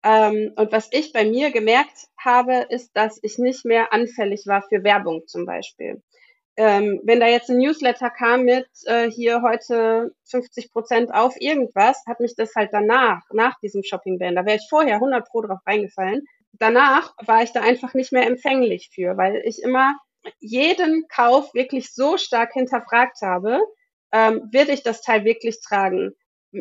ähm, 0.05 0.53
und 0.57 0.71
was 0.71 0.89
ich 0.93 1.13
bei 1.13 1.25
mir 1.25 1.51
gemerkt 1.51 2.09
habe, 2.19 2.67
ist, 2.69 2.95
dass 2.95 3.19
ich 3.23 3.39
nicht 3.39 3.65
mehr 3.65 3.93
anfällig 3.93 4.47
war 4.47 4.63
für 4.63 4.85
Werbung 4.85 5.27
zum 5.27 5.47
Beispiel. 5.47 6.03
Ähm, 6.57 7.01
wenn 7.03 7.21
da 7.21 7.27
jetzt 7.27 7.51
ein 7.51 7.59
Newsletter 7.59 8.11
kam 8.11 8.45
mit 8.45 8.69
äh, 8.85 9.11
hier 9.11 9.43
heute 9.43 10.15
50 10.27 10.71
Prozent 10.71 11.13
auf 11.13 11.35
irgendwas, 11.41 12.05
hat 12.07 12.21
mich 12.21 12.37
das 12.37 12.55
halt 12.55 12.69
danach, 12.73 13.23
nach 13.33 13.59
diesem 13.61 13.83
Shopping-Ban, 13.83 14.37
da 14.37 14.45
wäre 14.45 14.59
ich 14.59 14.67
vorher 14.69 14.97
100 14.97 15.27
pro 15.27 15.41
drauf 15.41 15.61
reingefallen. 15.67 16.27
Danach 16.53 17.15
war 17.27 17.43
ich 17.43 17.53
da 17.53 17.63
einfach 17.63 17.95
nicht 17.95 18.13
mehr 18.13 18.27
empfänglich 18.27 18.91
für, 18.95 19.17
weil 19.17 19.43
ich 19.45 19.63
immer 19.63 19.97
jeden 20.39 21.09
Kauf 21.09 21.53
wirklich 21.55 21.93
so 21.93 22.19
stark 22.19 22.53
hinterfragt 22.53 23.21
habe, 23.23 23.61
ähm, 24.15 24.49
wird 24.53 24.69
ich 24.69 24.83
das 24.85 25.03
Teil 25.03 25.25
wirklich 25.25 25.61
tragen? 25.61 26.15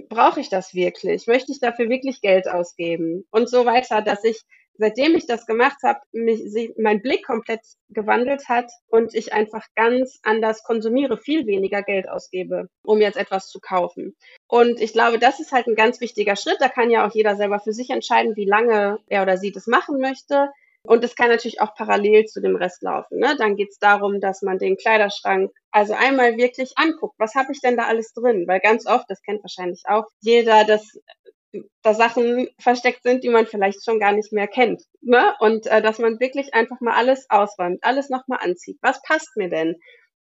Brauche 0.10 0.40
ich 0.40 0.50
das 0.50 0.74
wirklich? 0.74 1.28
Möchte 1.28 1.52
ich 1.52 1.60
dafür 1.60 1.88
wirklich 1.88 2.20
Geld 2.20 2.50
ausgeben? 2.50 3.26
Und 3.30 3.48
so 3.48 3.64
weiter, 3.66 4.02
dass 4.02 4.24
ich, 4.24 4.42
seitdem 4.74 5.16
ich 5.16 5.28
das 5.28 5.46
gemacht 5.46 5.78
habe, 5.84 6.00
mich, 6.14 6.42
mein 6.80 7.04
Blick 7.04 7.24
komplett 7.24 7.62
gewandelt 7.90 8.50
hat 8.50 8.72
und 8.88 9.14
ich 9.14 9.34
einfach 9.34 9.68
ganz 9.76 10.20
anders 10.24 10.64
konsumiere, 10.64 11.16
viel 11.18 11.46
weniger 11.46 11.84
Geld 11.84 12.10
ausgebe, 12.10 12.70
um 12.82 13.00
jetzt 13.00 13.18
etwas 13.18 13.50
zu 13.50 13.60
kaufen. 13.60 14.16
Und 14.48 14.82
ich 14.82 14.92
glaube, 14.92 15.20
das 15.20 15.40
ist 15.40 15.52
halt 15.52 15.68
ein 15.68 15.76
ganz 15.76 16.02
wichtiger 16.02 16.36
Schritt. 16.36 16.58
Da 16.60 16.70
kann 16.70 16.90
ja 16.90 17.08
auch 17.08 17.14
jeder 17.14 17.36
selber 17.36 17.60
für 17.60 17.74
sich 17.74 17.92
entscheiden, 17.92 18.36
wie 18.36 18.46
lange 18.46 18.98
er 19.06 19.22
oder 19.22 19.38
sie 19.38 19.52
das 19.52 19.68
machen 19.68 20.00
möchte. 20.00 20.50
Und 20.86 21.04
es 21.04 21.16
kann 21.16 21.30
natürlich 21.30 21.62
auch 21.62 21.76
parallel 21.76 22.26
zu 22.26 22.42
dem 22.42 22.58
Rest 22.58 22.84
laufen. 22.84 23.20
Ne? 23.20 23.36
Dann 23.38 23.56
geht 23.56 23.70
es 23.72 23.80
darum, 23.80 24.20
dass 24.20 24.42
man 24.42 24.60
den 24.60 24.76
Kleiderschrank 24.76 25.52
also 25.72 25.94
einmal 25.94 26.38
wirklich 26.38 26.74
anguckt, 26.76 27.16
was 27.18 27.36
habe 27.36 27.54
ich 27.54 27.62
denn 27.62 27.78
da 27.78 27.86
alles 27.86 28.14
drin? 28.14 28.46
Weil 28.48 28.60
ganz 28.60 28.86
oft, 28.86 29.06
das 29.08 29.22
kennt 29.22 29.44
wahrscheinlich 29.44 29.84
auch 29.88 30.06
jeder, 30.20 30.66
dass 30.66 31.00
da 31.84 31.94
Sachen 31.94 32.50
versteckt 32.60 33.04
sind, 33.04 33.24
die 33.24 33.30
man 33.30 33.46
vielleicht 33.46 33.84
schon 33.86 34.00
gar 34.00 34.12
nicht 34.12 34.34
mehr 34.34 34.48
kennt. 34.48 34.84
Ne? 35.02 35.34
Und 35.40 35.68
äh, 35.68 35.82
dass 35.82 36.00
man 36.00 36.20
wirklich 36.20 36.54
einfach 36.54 36.82
mal 36.82 36.96
alles 36.96 37.28
ausräumt, 37.30 37.80
alles 37.84 38.10
nochmal 38.10 38.40
anzieht. 38.42 38.78
Was 38.82 39.02
passt 39.04 39.38
mir 39.38 39.50
denn 39.50 39.76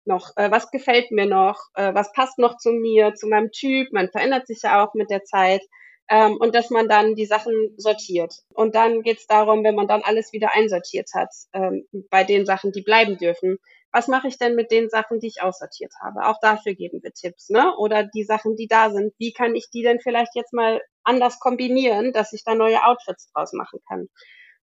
noch? 0.06 0.32
Äh, 0.36 0.52
was 0.52 0.72
gefällt 0.72 1.12
mir 1.12 1.26
noch? 1.26 1.60
Äh, 1.76 1.94
was 1.94 2.12
passt 2.14 2.38
noch 2.38 2.58
zu 2.58 2.72
mir, 2.72 3.16
zu 3.16 3.28
meinem 3.28 3.52
Typ? 3.52 3.92
Man 3.92 4.10
verändert 4.10 4.48
sich 4.48 4.62
ja 4.64 4.84
auch 4.84 4.94
mit 4.94 5.10
der 5.10 5.24
Zeit 5.24 5.62
ähm, 6.10 6.38
und 6.38 6.54
dass 6.56 6.70
man 6.70 6.88
dann 6.88 7.16
die 7.16 7.26
Sachen 7.26 7.74
sortiert. 7.78 8.34
Und 8.54 8.76
dann 8.76 9.02
geht 9.02 9.20
es 9.20 9.28
darum, 9.28 9.64
wenn 9.64 9.76
man 9.76 9.88
dann 9.88 10.02
alles 10.04 10.34
wieder 10.34 10.54
einsortiert 10.54 11.10
hat, 11.14 11.30
ähm, 11.54 11.88
bei 12.10 12.24
den 12.24 12.46
Sachen, 12.46 12.72
die 12.72 12.82
bleiben 12.82 13.18
dürfen, 13.18 13.58
was 13.92 14.08
mache 14.08 14.28
ich 14.28 14.40
denn 14.40 14.56
mit 14.56 14.72
den 14.72 14.90
Sachen, 14.90 15.20
die 15.20 15.28
ich 15.28 15.42
aussortiert 15.44 15.94
habe? 16.02 16.26
Auch 16.28 16.40
dafür 16.42 16.74
geben 16.74 17.02
wir 17.04 17.14
Tipps, 17.14 17.50
ne? 17.50 17.76
Oder 17.78 18.04
die 18.04 18.24
Sachen, 18.24 18.56
die 18.56 18.68
da 18.68 18.90
sind, 18.90 19.14
wie 19.20 19.34
kann 19.34 19.56
ich 19.56 19.70
die 19.70 19.84
denn 19.84 20.00
vielleicht 20.02 20.36
jetzt 20.36 20.52
mal 20.52 20.82
anders 21.04 21.40
kombinieren, 21.40 22.12
dass 22.12 22.34
ich 22.34 22.44
da 22.44 22.56
neue 22.56 22.84
Outfits 22.84 23.32
draus 23.32 23.54
machen 23.54 23.80
kann? 23.88 24.10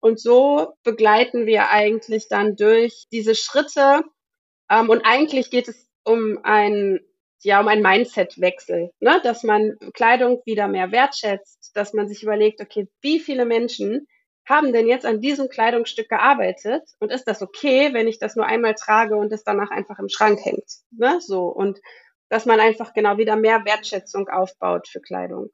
Und 0.00 0.20
so 0.20 0.74
begleiten 0.82 1.46
wir 1.46 1.68
eigentlich 1.68 2.26
dann 2.28 2.56
durch 2.56 3.04
diese 3.12 3.36
Schritte. 3.36 4.02
Ähm, 4.68 4.90
und 4.90 5.02
eigentlich 5.04 5.50
geht 5.50 5.68
es 5.68 5.88
um 6.04 6.40
ein 6.42 6.98
ja 7.44 7.60
um 7.60 7.68
einen 7.68 7.82
Mindset-Wechsel, 7.82 8.90
ne? 9.00 9.20
dass 9.22 9.42
man 9.42 9.76
Kleidung 9.94 10.42
wieder 10.44 10.68
mehr 10.68 10.92
wertschätzt, 10.92 11.72
dass 11.74 11.92
man 11.92 12.08
sich 12.08 12.22
überlegt, 12.22 12.60
okay, 12.60 12.88
wie 13.00 13.20
viele 13.20 13.44
Menschen 13.44 14.06
haben 14.48 14.72
denn 14.72 14.88
jetzt 14.88 15.06
an 15.06 15.20
diesem 15.20 15.48
Kleidungsstück 15.48 16.08
gearbeitet 16.08 16.82
und 16.98 17.12
ist 17.12 17.24
das 17.24 17.42
okay, 17.42 17.92
wenn 17.92 18.08
ich 18.08 18.18
das 18.18 18.34
nur 18.34 18.46
einmal 18.46 18.74
trage 18.74 19.16
und 19.16 19.32
es 19.32 19.44
danach 19.44 19.70
einfach 19.70 19.98
im 19.98 20.08
Schrank 20.08 20.40
hängt, 20.44 20.64
ne? 20.90 21.20
So 21.20 21.46
und 21.46 21.78
dass 22.28 22.46
man 22.46 22.60
einfach 22.60 22.94
genau 22.94 23.18
wieder 23.18 23.36
mehr 23.36 23.64
Wertschätzung 23.64 24.28
aufbaut 24.28 24.88
für 24.88 25.00
Kleidung. 25.00 25.50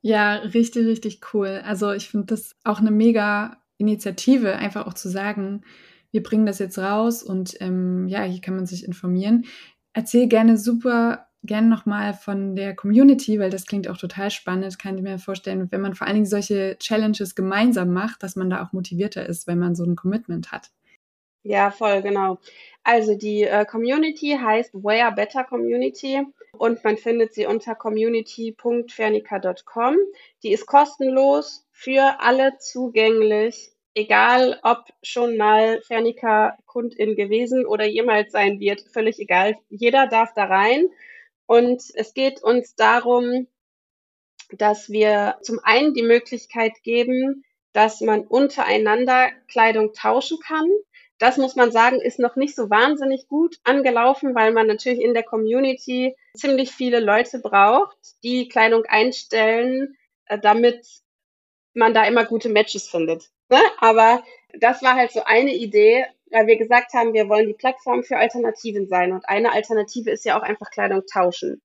Ja, 0.00 0.36
richtig, 0.36 0.86
richtig 0.86 1.20
cool. 1.32 1.62
Also 1.64 1.92
ich 1.92 2.08
finde 2.08 2.26
das 2.26 2.56
auch 2.64 2.80
eine 2.80 2.90
mega 2.90 3.56
Initiative, 3.78 4.56
einfach 4.56 4.86
auch 4.86 4.94
zu 4.94 5.08
sagen, 5.08 5.64
wir 6.10 6.22
bringen 6.22 6.46
das 6.46 6.58
jetzt 6.58 6.78
raus 6.78 7.22
und 7.22 7.56
ähm, 7.60 8.08
ja, 8.08 8.24
hier 8.24 8.40
kann 8.40 8.56
man 8.56 8.66
sich 8.66 8.84
informieren. 8.84 9.44
Erzähl 9.98 10.28
gerne 10.28 10.56
super 10.56 11.26
gerne 11.42 11.66
nochmal 11.66 12.14
von 12.14 12.54
der 12.54 12.76
Community, 12.76 13.40
weil 13.40 13.50
das 13.50 13.66
klingt 13.66 13.88
auch 13.88 13.96
total 13.96 14.30
spannend, 14.30 14.78
kann 14.78 14.96
ich 14.96 15.02
mir 15.02 15.18
vorstellen, 15.18 15.66
wenn 15.72 15.80
man 15.80 15.96
vor 15.96 16.06
allen 16.06 16.14
Dingen 16.14 16.26
solche 16.26 16.78
Challenges 16.78 17.34
gemeinsam 17.34 17.92
macht, 17.92 18.22
dass 18.22 18.36
man 18.36 18.48
da 18.48 18.62
auch 18.62 18.72
motivierter 18.72 19.26
ist, 19.26 19.48
wenn 19.48 19.58
man 19.58 19.74
so 19.74 19.82
ein 19.82 19.96
Commitment 19.96 20.52
hat. 20.52 20.70
Ja, 21.42 21.72
voll, 21.72 22.00
genau. 22.02 22.38
Also 22.84 23.16
die 23.16 23.42
äh, 23.42 23.64
Community 23.64 24.38
heißt 24.40 24.72
Where 24.72 25.10
Better 25.10 25.42
Community 25.42 26.22
und 26.52 26.84
man 26.84 26.96
findet 26.96 27.34
sie 27.34 27.46
unter 27.46 27.74
community.fernica.com. 27.74 29.96
Die 30.44 30.52
ist 30.52 30.66
kostenlos 30.66 31.66
für 31.72 32.20
alle 32.20 32.56
zugänglich 32.60 33.72
egal 33.98 34.60
ob 34.62 34.84
schon 35.02 35.36
mal 35.36 35.82
Fernica-Kundin 35.82 37.16
gewesen 37.16 37.66
oder 37.66 37.84
jemals 37.84 38.32
sein 38.32 38.60
wird, 38.60 38.82
völlig 38.92 39.18
egal. 39.18 39.56
Jeder 39.68 40.06
darf 40.06 40.32
da 40.34 40.44
rein. 40.44 40.86
Und 41.46 41.82
es 41.94 42.14
geht 42.14 42.42
uns 42.42 42.76
darum, 42.76 43.48
dass 44.52 44.88
wir 44.88 45.38
zum 45.42 45.58
einen 45.62 45.94
die 45.94 46.02
Möglichkeit 46.02 46.72
geben, 46.82 47.44
dass 47.72 48.00
man 48.00 48.26
untereinander 48.26 49.30
Kleidung 49.50 49.92
tauschen 49.92 50.38
kann. 50.46 50.68
Das 51.18 51.36
muss 51.36 51.56
man 51.56 51.72
sagen, 51.72 52.00
ist 52.00 52.20
noch 52.20 52.36
nicht 52.36 52.54
so 52.54 52.70
wahnsinnig 52.70 53.26
gut 53.28 53.56
angelaufen, 53.64 54.34
weil 54.34 54.52
man 54.52 54.68
natürlich 54.68 55.00
in 55.00 55.14
der 55.14 55.24
Community 55.24 56.14
ziemlich 56.34 56.70
viele 56.70 57.00
Leute 57.00 57.40
braucht, 57.40 57.96
die 58.22 58.48
Kleidung 58.48 58.84
einstellen, 58.84 59.96
äh, 60.26 60.38
damit 60.38 60.86
man 61.78 61.94
da 61.94 62.04
immer 62.04 62.24
gute 62.24 62.48
Matches 62.48 62.88
findet. 62.88 63.30
Ne? 63.48 63.58
Aber 63.78 64.22
das 64.58 64.82
war 64.82 64.94
halt 64.94 65.12
so 65.12 65.22
eine 65.24 65.54
Idee, 65.54 66.04
weil 66.30 66.46
wir 66.46 66.58
gesagt 66.58 66.92
haben, 66.92 67.14
wir 67.14 67.28
wollen 67.28 67.46
die 67.46 67.54
Plattform 67.54 68.02
für 68.02 68.18
Alternativen 68.18 68.86
sein. 68.86 69.12
Und 69.12 69.28
eine 69.28 69.52
Alternative 69.52 70.10
ist 70.10 70.24
ja 70.24 70.38
auch 70.38 70.42
einfach 70.42 70.70
Kleidung 70.70 71.02
tauschen. 71.10 71.62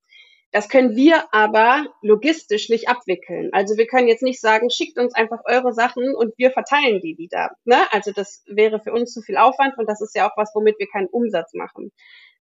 Das 0.52 0.70
können 0.70 0.96
wir 0.96 1.34
aber 1.34 1.88
logistisch 2.04 2.70
nicht 2.70 2.88
abwickeln. 2.88 3.50
Also 3.54 3.76
wir 3.76 3.88
können 3.88 4.08
jetzt 4.08 4.22
nicht 4.22 4.40
sagen, 4.40 4.70
schickt 4.70 5.00
uns 5.00 5.16
einfach 5.16 5.40
eure 5.46 5.74
Sachen 5.74 6.14
und 6.14 6.38
wir 6.38 6.52
verteilen 6.52 7.02
die 7.02 7.18
wieder. 7.18 7.56
Ne? 7.66 7.92
Also 7.92 8.12
das 8.12 8.44
wäre 8.46 8.80
für 8.80 8.94
uns 8.94 9.12
zu 9.12 9.22
viel 9.22 9.38
Aufwand 9.38 9.80
und 9.80 9.90
das 9.90 10.00
ist 10.00 10.16
ja 10.16 10.30
auch 10.30 10.38
was, 10.38 10.52
womit 10.54 10.78
wir 10.78 10.88
keinen 10.88 11.08
Umsatz 11.08 11.56
machen. 11.56 11.92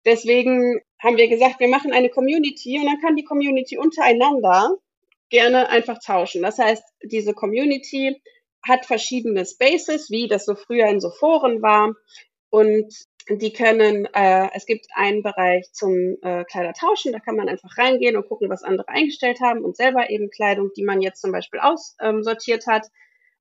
Deswegen 0.05 0.81
haben 0.97 1.17
wir 1.17 1.27
gesagt, 1.27 1.59
wir 1.59 1.67
machen 1.67 1.93
eine 1.93 2.09
Community 2.09 2.79
und 2.79 2.87
dann 2.87 2.99
kann 2.99 3.15
die 3.15 3.25
Community 3.25 3.77
untereinander 3.77 4.71
gerne 5.29 5.69
einfach 5.69 5.99
tauschen. 5.99 6.41
Das 6.41 6.57
heißt, 6.57 6.83
diese 7.03 7.33
Community 7.33 8.21
hat 8.67 8.85
verschiedene 8.85 9.45
Spaces, 9.45 10.09
wie 10.09 10.27
das 10.27 10.45
so 10.45 10.55
früher 10.55 10.87
in 10.87 10.99
so 10.99 11.11
Foren 11.11 11.61
war. 11.61 11.93
Und 12.49 12.93
die 13.29 13.53
können, 13.53 14.07
äh, 14.13 14.49
es 14.53 14.65
gibt 14.65 14.87
einen 14.95 15.21
Bereich 15.21 15.71
zum 15.71 16.17
äh, 16.21 16.43
Kleidertauschen, 16.45 17.11
da 17.13 17.19
kann 17.19 17.35
man 17.35 17.47
einfach 17.47 17.77
reingehen 17.77 18.17
und 18.17 18.27
gucken, 18.27 18.49
was 18.49 18.63
andere 18.63 18.89
eingestellt 18.89 19.39
haben 19.39 19.63
und 19.63 19.77
selber 19.77 20.09
eben 20.09 20.31
Kleidung, 20.31 20.71
die 20.75 20.83
man 20.83 21.01
jetzt 21.01 21.21
zum 21.21 21.31
Beispiel 21.31 21.59
aussortiert 21.59 22.63
ähm, 22.67 22.73
hat, 22.73 22.87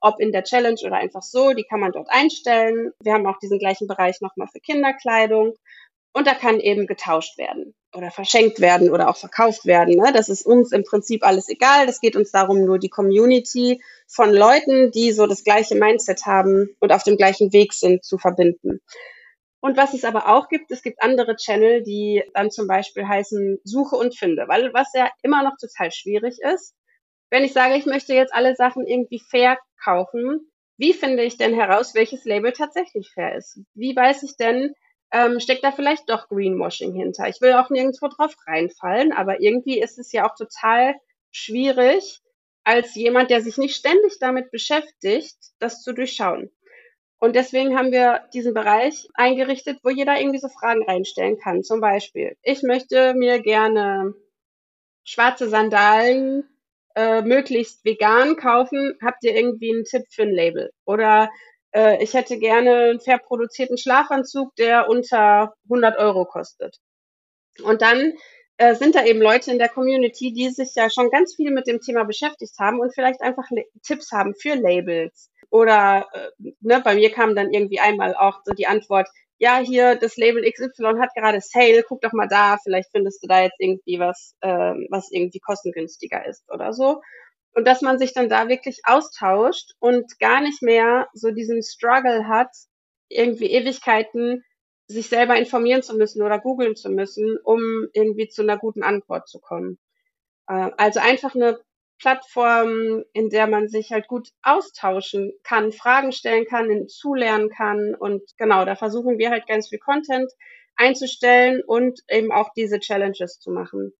ob 0.00 0.20
in 0.20 0.30
der 0.30 0.44
Challenge 0.44 0.78
oder 0.84 0.96
einfach 0.96 1.22
so, 1.22 1.54
die 1.54 1.64
kann 1.64 1.80
man 1.80 1.92
dort 1.92 2.08
einstellen. 2.10 2.92
Wir 3.02 3.14
haben 3.14 3.26
auch 3.26 3.38
diesen 3.38 3.58
gleichen 3.58 3.88
Bereich 3.88 4.20
nochmal 4.20 4.48
für 4.52 4.60
Kinderkleidung 4.60 5.54
und 6.12 6.26
da 6.26 6.34
kann 6.34 6.58
eben 6.60 6.86
getauscht 6.86 7.38
werden 7.38 7.74
oder 7.94 8.10
verschenkt 8.10 8.60
werden 8.60 8.90
oder 8.90 9.08
auch 9.08 9.16
verkauft 9.16 9.66
werden. 9.66 9.96
Ne? 9.96 10.12
Das 10.12 10.28
ist 10.28 10.44
uns 10.44 10.72
im 10.72 10.84
Prinzip 10.84 11.24
alles 11.24 11.48
egal. 11.48 11.86
Das 11.86 12.00
geht 12.00 12.16
uns 12.16 12.30
darum, 12.30 12.64
nur 12.64 12.78
die 12.78 12.88
Community 12.88 13.82
von 14.06 14.32
Leuten, 14.32 14.90
die 14.90 15.12
so 15.12 15.26
das 15.26 15.44
gleiche 15.44 15.74
Mindset 15.74 16.26
haben 16.26 16.74
und 16.80 16.92
auf 16.92 17.02
dem 17.02 17.16
gleichen 17.16 17.52
Weg 17.52 17.72
sind, 17.72 18.04
zu 18.04 18.18
verbinden. 18.18 18.80
Und 19.60 19.76
was 19.76 19.92
es 19.92 20.04
aber 20.04 20.28
auch 20.28 20.48
gibt, 20.48 20.70
es 20.70 20.82
gibt 20.82 21.02
andere 21.02 21.36
Channel, 21.36 21.82
die 21.82 22.22
dann 22.34 22.50
zum 22.50 22.68
Beispiel 22.68 23.06
heißen 23.06 23.58
Suche 23.64 23.96
und 23.96 24.16
Finde, 24.16 24.46
weil 24.46 24.72
was 24.72 24.92
ja 24.94 25.10
immer 25.22 25.42
noch 25.42 25.56
total 25.60 25.90
schwierig 25.90 26.38
ist. 26.40 26.74
Wenn 27.30 27.44
ich 27.44 27.52
sage, 27.52 27.76
ich 27.76 27.84
möchte 27.84 28.14
jetzt 28.14 28.32
alle 28.32 28.54
Sachen 28.54 28.86
irgendwie 28.86 29.20
fair 29.20 29.58
kaufen, 29.82 30.50
wie 30.78 30.92
finde 30.92 31.24
ich 31.24 31.36
denn 31.36 31.54
heraus, 31.54 31.94
welches 31.94 32.24
Label 32.24 32.52
tatsächlich 32.52 33.10
fair 33.12 33.36
ist? 33.36 33.60
Wie 33.74 33.96
weiß 33.96 34.22
ich 34.22 34.36
denn, 34.36 34.74
ähm, 35.12 35.40
steckt 35.40 35.64
da 35.64 35.72
vielleicht 35.72 36.08
doch 36.08 36.28
Greenwashing 36.28 36.92
hinter? 36.92 37.28
Ich 37.28 37.40
will 37.40 37.52
auch 37.54 37.70
nirgendwo 37.70 38.08
drauf 38.08 38.34
reinfallen, 38.46 39.12
aber 39.12 39.40
irgendwie 39.40 39.80
ist 39.80 39.98
es 39.98 40.12
ja 40.12 40.28
auch 40.28 40.34
total 40.34 40.94
schwierig, 41.30 42.20
als 42.64 42.94
jemand, 42.94 43.30
der 43.30 43.40
sich 43.40 43.56
nicht 43.56 43.76
ständig 43.76 44.18
damit 44.20 44.50
beschäftigt, 44.50 45.36
das 45.58 45.82
zu 45.82 45.94
durchschauen. 45.94 46.50
Und 47.18 47.34
deswegen 47.34 47.76
haben 47.76 47.90
wir 47.90 48.28
diesen 48.32 48.54
Bereich 48.54 49.08
eingerichtet, 49.14 49.80
wo 49.82 49.90
jeder 49.90 50.20
irgendwie 50.20 50.38
so 50.38 50.48
Fragen 50.48 50.84
reinstellen 50.84 51.38
kann. 51.38 51.62
Zum 51.64 51.80
Beispiel, 51.80 52.36
ich 52.42 52.62
möchte 52.62 53.14
mir 53.14 53.40
gerne 53.40 54.14
schwarze 55.02 55.48
Sandalen 55.48 56.44
äh, 56.94 57.22
möglichst 57.22 57.84
vegan 57.84 58.36
kaufen. 58.36 58.96
Habt 59.02 59.24
ihr 59.24 59.34
irgendwie 59.34 59.72
einen 59.72 59.84
Tipp 59.84 60.04
für 60.10 60.22
ein 60.22 60.32
Label? 60.32 60.70
Oder 60.84 61.30
äh, 61.74 62.02
ich 62.02 62.14
hätte 62.14 62.38
gerne 62.38 62.90
einen 62.90 63.00
fair 63.00 63.18
produzierten 63.18 63.78
Schlafanzug, 63.78 64.54
der 64.56 64.88
unter 64.88 65.54
100 65.64 65.98
Euro 65.98 66.24
kostet. 66.24 66.78
Und 67.62 67.82
dann 67.82 68.12
äh, 68.56 68.74
sind 68.74 68.94
da 68.94 69.04
eben 69.04 69.20
Leute 69.20 69.50
in 69.50 69.58
der 69.58 69.68
Community, 69.68 70.32
die 70.32 70.50
sich 70.50 70.74
ja 70.74 70.90
schon 70.90 71.10
ganz 71.10 71.34
viel 71.36 71.50
mit 71.50 71.66
dem 71.66 71.80
Thema 71.80 72.04
beschäftigt 72.04 72.54
haben 72.58 72.80
und 72.80 72.94
vielleicht 72.94 73.20
einfach 73.20 73.48
Tipps 73.82 74.12
haben 74.12 74.34
für 74.34 74.54
Labels 74.54 75.30
oder 75.50 76.06
äh, 76.12 76.52
ne, 76.60 76.80
bei 76.84 76.94
mir 76.94 77.10
kam 77.10 77.34
dann 77.34 77.52
irgendwie 77.52 77.80
einmal 77.80 78.14
auch 78.14 78.40
so 78.44 78.52
die 78.52 78.66
Antwort, 78.66 79.08
ja, 79.38 79.58
hier 79.58 79.94
das 79.94 80.16
Label 80.16 80.42
XY 80.42 80.98
hat 81.00 81.14
gerade 81.14 81.40
Sale, 81.40 81.84
guck 81.86 82.00
doch 82.00 82.12
mal 82.12 82.26
da, 82.28 82.58
vielleicht 82.62 82.90
findest 82.90 83.22
du 83.22 83.28
da 83.28 83.42
jetzt 83.42 83.56
irgendwie 83.58 83.98
was, 84.00 84.34
äh, 84.40 84.74
was 84.90 85.10
irgendwie 85.12 85.38
kostengünstiger 85.38 86.26
ist 86.26 86.44
oder 86.50 86.72
so. 86.72 87.00
Und 87.54 87.66
dass 87.66 87.82
man 87.82 87.98
sich 87.98 88.14
dann 88.14 88.28
da 88.28 88.48
wirklich 88.48 88.82
austauscht 88.84 89.72
und 89.80 90.18
gar 90.18 90.40
nicht 90.40 90.62
mehr 90.62 91.08
so 91.12 91.30
diesen 91.30 91.62
Struggle 91.62 92.28
hat, 92.28 92.50
irgendwie 93.08 93.50
Ewigkeiten 93.50 94.44
sich 94.86 95.08
selber 95.08 95.36
informieren 95.36 95.82
zu 95.82 95.96
müssen 95.96 96.22
oder 96.22 96.38
googeln 96.38 96.76
zu 96.76 96.90
müssen, 96.90 97.38
um 97.42 97.86
irgendwie 97.92 98.28
zu 98.28 98.42
einer 98.42 98.58
guten 98.58 98.82
Antwort 98.82 99.28
zu 99.28 99.38
kommen. 99.40 99.78
Äh, 100.48 100.70
also 100.76 101.00
einfach 101.00 101.34
eine 101.34 101.60
Plattform, 101.98 103.04
in 103.12 103.28
der 103.28 103.46
man 103.48 103.68
sich 103.68 103.90
halt 103.90 104.06
gut 104.08 104.28
austauschen 104.42 105.32
kann, 105.42 105.72
Fragen 105.72 106.12
stellen 106.12 106.46
kann, 106.46 106.88
zulernen 106.88 107.50
kann. 107.50 107.94
Und 107.94 108.22
genau, 108.36 108.64
da 108.64 108.76
versuchen 108.76 109.18
wir 109.18 109.30
halt 109.30 109.46
ganz 109.46 109.68
viel 109.68 109.78
Content 109.78 110.30
einzustellen 110.76 111.62
und 111.66 112.00
eben 112.08 112.30
auch 112.32 112.52
diese 112.54 112.78
Challenges 112.78 113.40
zu 113.40 113.50
machen. 113.50 113.92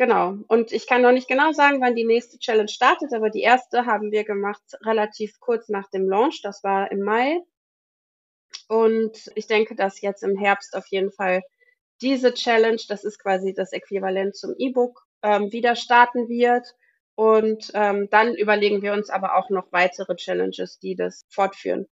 Genau. 0.00 0.38
Und 0.48 0.72
ich 0.72 0.86
kann 0.86 1.02
noch 1.02 1.12
nicht 1.12 1.28
genau 1.28 1.52
sagen, 1.52 1.82
wann 1.82 1.94
die 1.94 2.06
nächste 2.06 2.38
Challenge 2.38 2.70
startet, 2.70 3.12
aber 3.12 3.28
die 3.28 3.42
erste 3.42 3.84
haben 3.84 4.10
wir 4.10 4.24
gemacht 4.24 4.62
relativ 4.82 5.38
kurz 5.40 5.68
nach 5.68 5.90
dem 5.90 6.08
Launch. 6.08 6.40
Das 6.40 6.64
war 6.64 6.90
im 6.90 7.00
Mai. 7.00 7.42
Und 8.66 9.30
ich 9.34 9.46
denke, 9.46 9.74
dass 9.74 10.00
jetzt 10.00 10.22
im 10.22 10.38
Herbst 10.38 10.74
auf 10.74 10.86
jeden 10.86 11.12
Fall 11.12 11.42
diese 12.00 12.32
Challenge, 12.32 12.80
das 12.88 13.04
ist 13.04 13.18
quasi 13.18 13.52
das 13.52 13.74
Äquivalent 13.74 14.34
zum 14.34 14.54
E-Book, 14.56 15.06
ähm, 15.22 15.52
wieder 15.52 15.76
starten 15.76 16.30
wird. 16.30 16.74
Und 17.14 17.70
ähm, 17.74 18.08
dann 18.10 18.34
überlegen 18.34 18.80
wir 18.80 18.94
uns 18.94 19.10
aber 19.10 19.36
auch 19.36 19.50
noch 19.50 19.70
weitere 19.70 20.16
Challenges, 20.16 20.78
die 20.78 20.96
das 20.96 21.26
fortführen. 21.28 21.86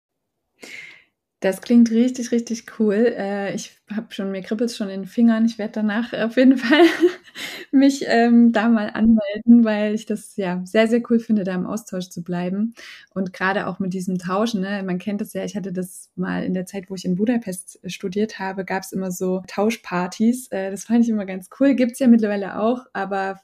Das 1.40 1.62
klingt 1.62 1.92
richtig, 1.92 2.32
richtig 2.32 2.66
cool. 2.80 3.14
Äh, 3.16 3.54
ich 3.54 3.78
habe 3.96 4.08
schon, 4.12 4.32
mir 4.32 4.42
kribbelt 4.42 4.72
schon 4.72 4.90
in 4.90 5.02
den 5.02 5.08
Fingern. 5.08 5.46
Ich 5.46 5.60
werde 5.60 5.74
danach 5.74 6.12
auf 6.14 6.36
jeden 6.36 6.58
Fall 6.58 6.82
mich 7.72 8.04
ähm, 8.08 8.52
da 8.52 8.70
mal 8.70 8.90
anmelden, 8.90 9.64
weil 9.64 9.94
ich 9.94 10.08
das 10.08 10.36
ja 10.36 10.62
sehr, 10.66 10.88
sehr 10.88 11.02
cool 11.12 11.20
finde, 11.20 11.44
da 11.44 11.54
im 11.54 11.68
Austausch 11.68 12.10
zu 12.10 12.24
bleiben. 12.24 12.74
Und 13.14 13.34
gerade 13.34 13.68
auch 13.68 13.78
mit 13.78 13.94
diesem 13.94 14.18
Tauschen, 14.18 14.62
ne? 14.62 14.82
man 14.84 14.98
kennt 14.98 15.22
das 15.22 15.34
ja, 15.34 15.44
ich 15.44 15.56
hatte 15.56 15.72
das 15.72 16.10
mal 16.16 16.44
in 16.44 16.56
der 16.56 16.66
Zeit, 16.66 16.90
wo 16.90 16.96
ich 16.96 17.06
in 17.06 17.16
Budapest 17.16 17.80
studiert 17.86 18.40
habe, 18.40 18.66
gab 18.66 18.82
es 18.82 18.92
immer 18.92 19.12
so 19.12 19.44
Tauschpartys. 19.48 20.48
Äh, 20.48 20.72
das 20.72 20.86
fand 20.86 21.04
ich 21.04 21.10
immer 21.10 21.26
ganz 21.28 21.50
cool. 21.60 21.76
Gibt's 21.76 22.00
ja 22.00 22.08
mittlerweile 22.08 22.60
auch, 22.60 22.88
aber 22.94 23.40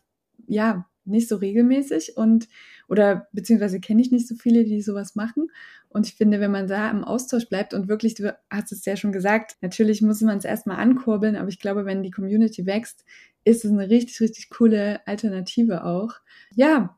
ja, 0.48 0.88
nicht 1.06 1.28
so 1.28 1.38
regelmäßig 1.38 2.18
und 2.18 2.48
oder 2.88 3.28
beziehungsweise 3.32 3.80
kenne 3.80 4.02
ich 4.02 4.12
nicht 4.12 4.28
so 4.28 4.36
viele, 4.36 4.66
die 4.66 4.82
sowas 4.82 5.16
machen. 5.16 5.50
Und 5.90 6.08
ich 6.08 6.16
finde, 6.16 6.40
wenn 6.40 6.52
man 6.52 6.68
da 6.68 6.90
im 6.90 7.04
Austausch 7.04 7.48
bleibt 7.48 7.74
und 7.74 7.88
wirklich, 7.88 8.16
du 8.16 8.36
hast 8.50 8.72
es 8.72 8.86
ja 8.86 8.96
schon 8.96 9.12
gesagt, 9.12 9.58
natürlich 9.62 10.02
muss 10.02 10.22
man 10.22 10.38
es 10.38 10.46
erstmal 10.46 10.78
ankurbeln, 10.78 11.36
aber 11.36 11.50
ich 11.50 11.60
glaube, 11.60 11.86
wenn 11.86 12.04
die 12.04 12.12
Community 12.12 12.66
wächst, 12.66 13.06
ist 13.46 13.66
es 13.66 13.72
eine 13.72 13.90
richtig, 13.90 14.20
richtig 14.22 14.50
coole 14.50 15.06
Alternative 15.08 15.84
auch. 15.86 16.16
Ja, 16.56 16.98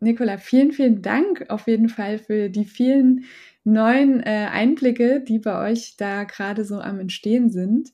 Nicola, 0.00 0.36
vielen, 0.38 0.72
vielen 0.72 1.00
Dank 1.00 1.46
auf 1.48 1.66
jeden 1.66 1.88
Fall 1.88 2.18
für 2.18 2.50
die 2.50 2.66
vielen 2.66 3.24
neuen 3.64 4.20
äh, 4.22 4.48
Einblicke, 4.50 5.20
die 5.20 5.38
bei 5.38 5.70
euch 5.70 5.96
da 5.96 6.24
gerade 6.24 6.64
so 6.64 6.80
am 6.80 7.00
Entstehen 7.00 7.50
sind. 7.50 7.92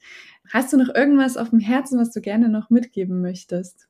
Hast 0.52 0.72
du 0.72 0.76
noch 0.76 0.94
irgendwas 0.94 1.36
auf 1.36 1.50
dem 1.50 1.60
Herzen, 1.60 1.98
was 1.98 2.10
du 2.10 2.20
gerne 2.20 2.48
noch 2.48 2.70
mitgeben 2.70 3.22
möchtest? 3.22 3.88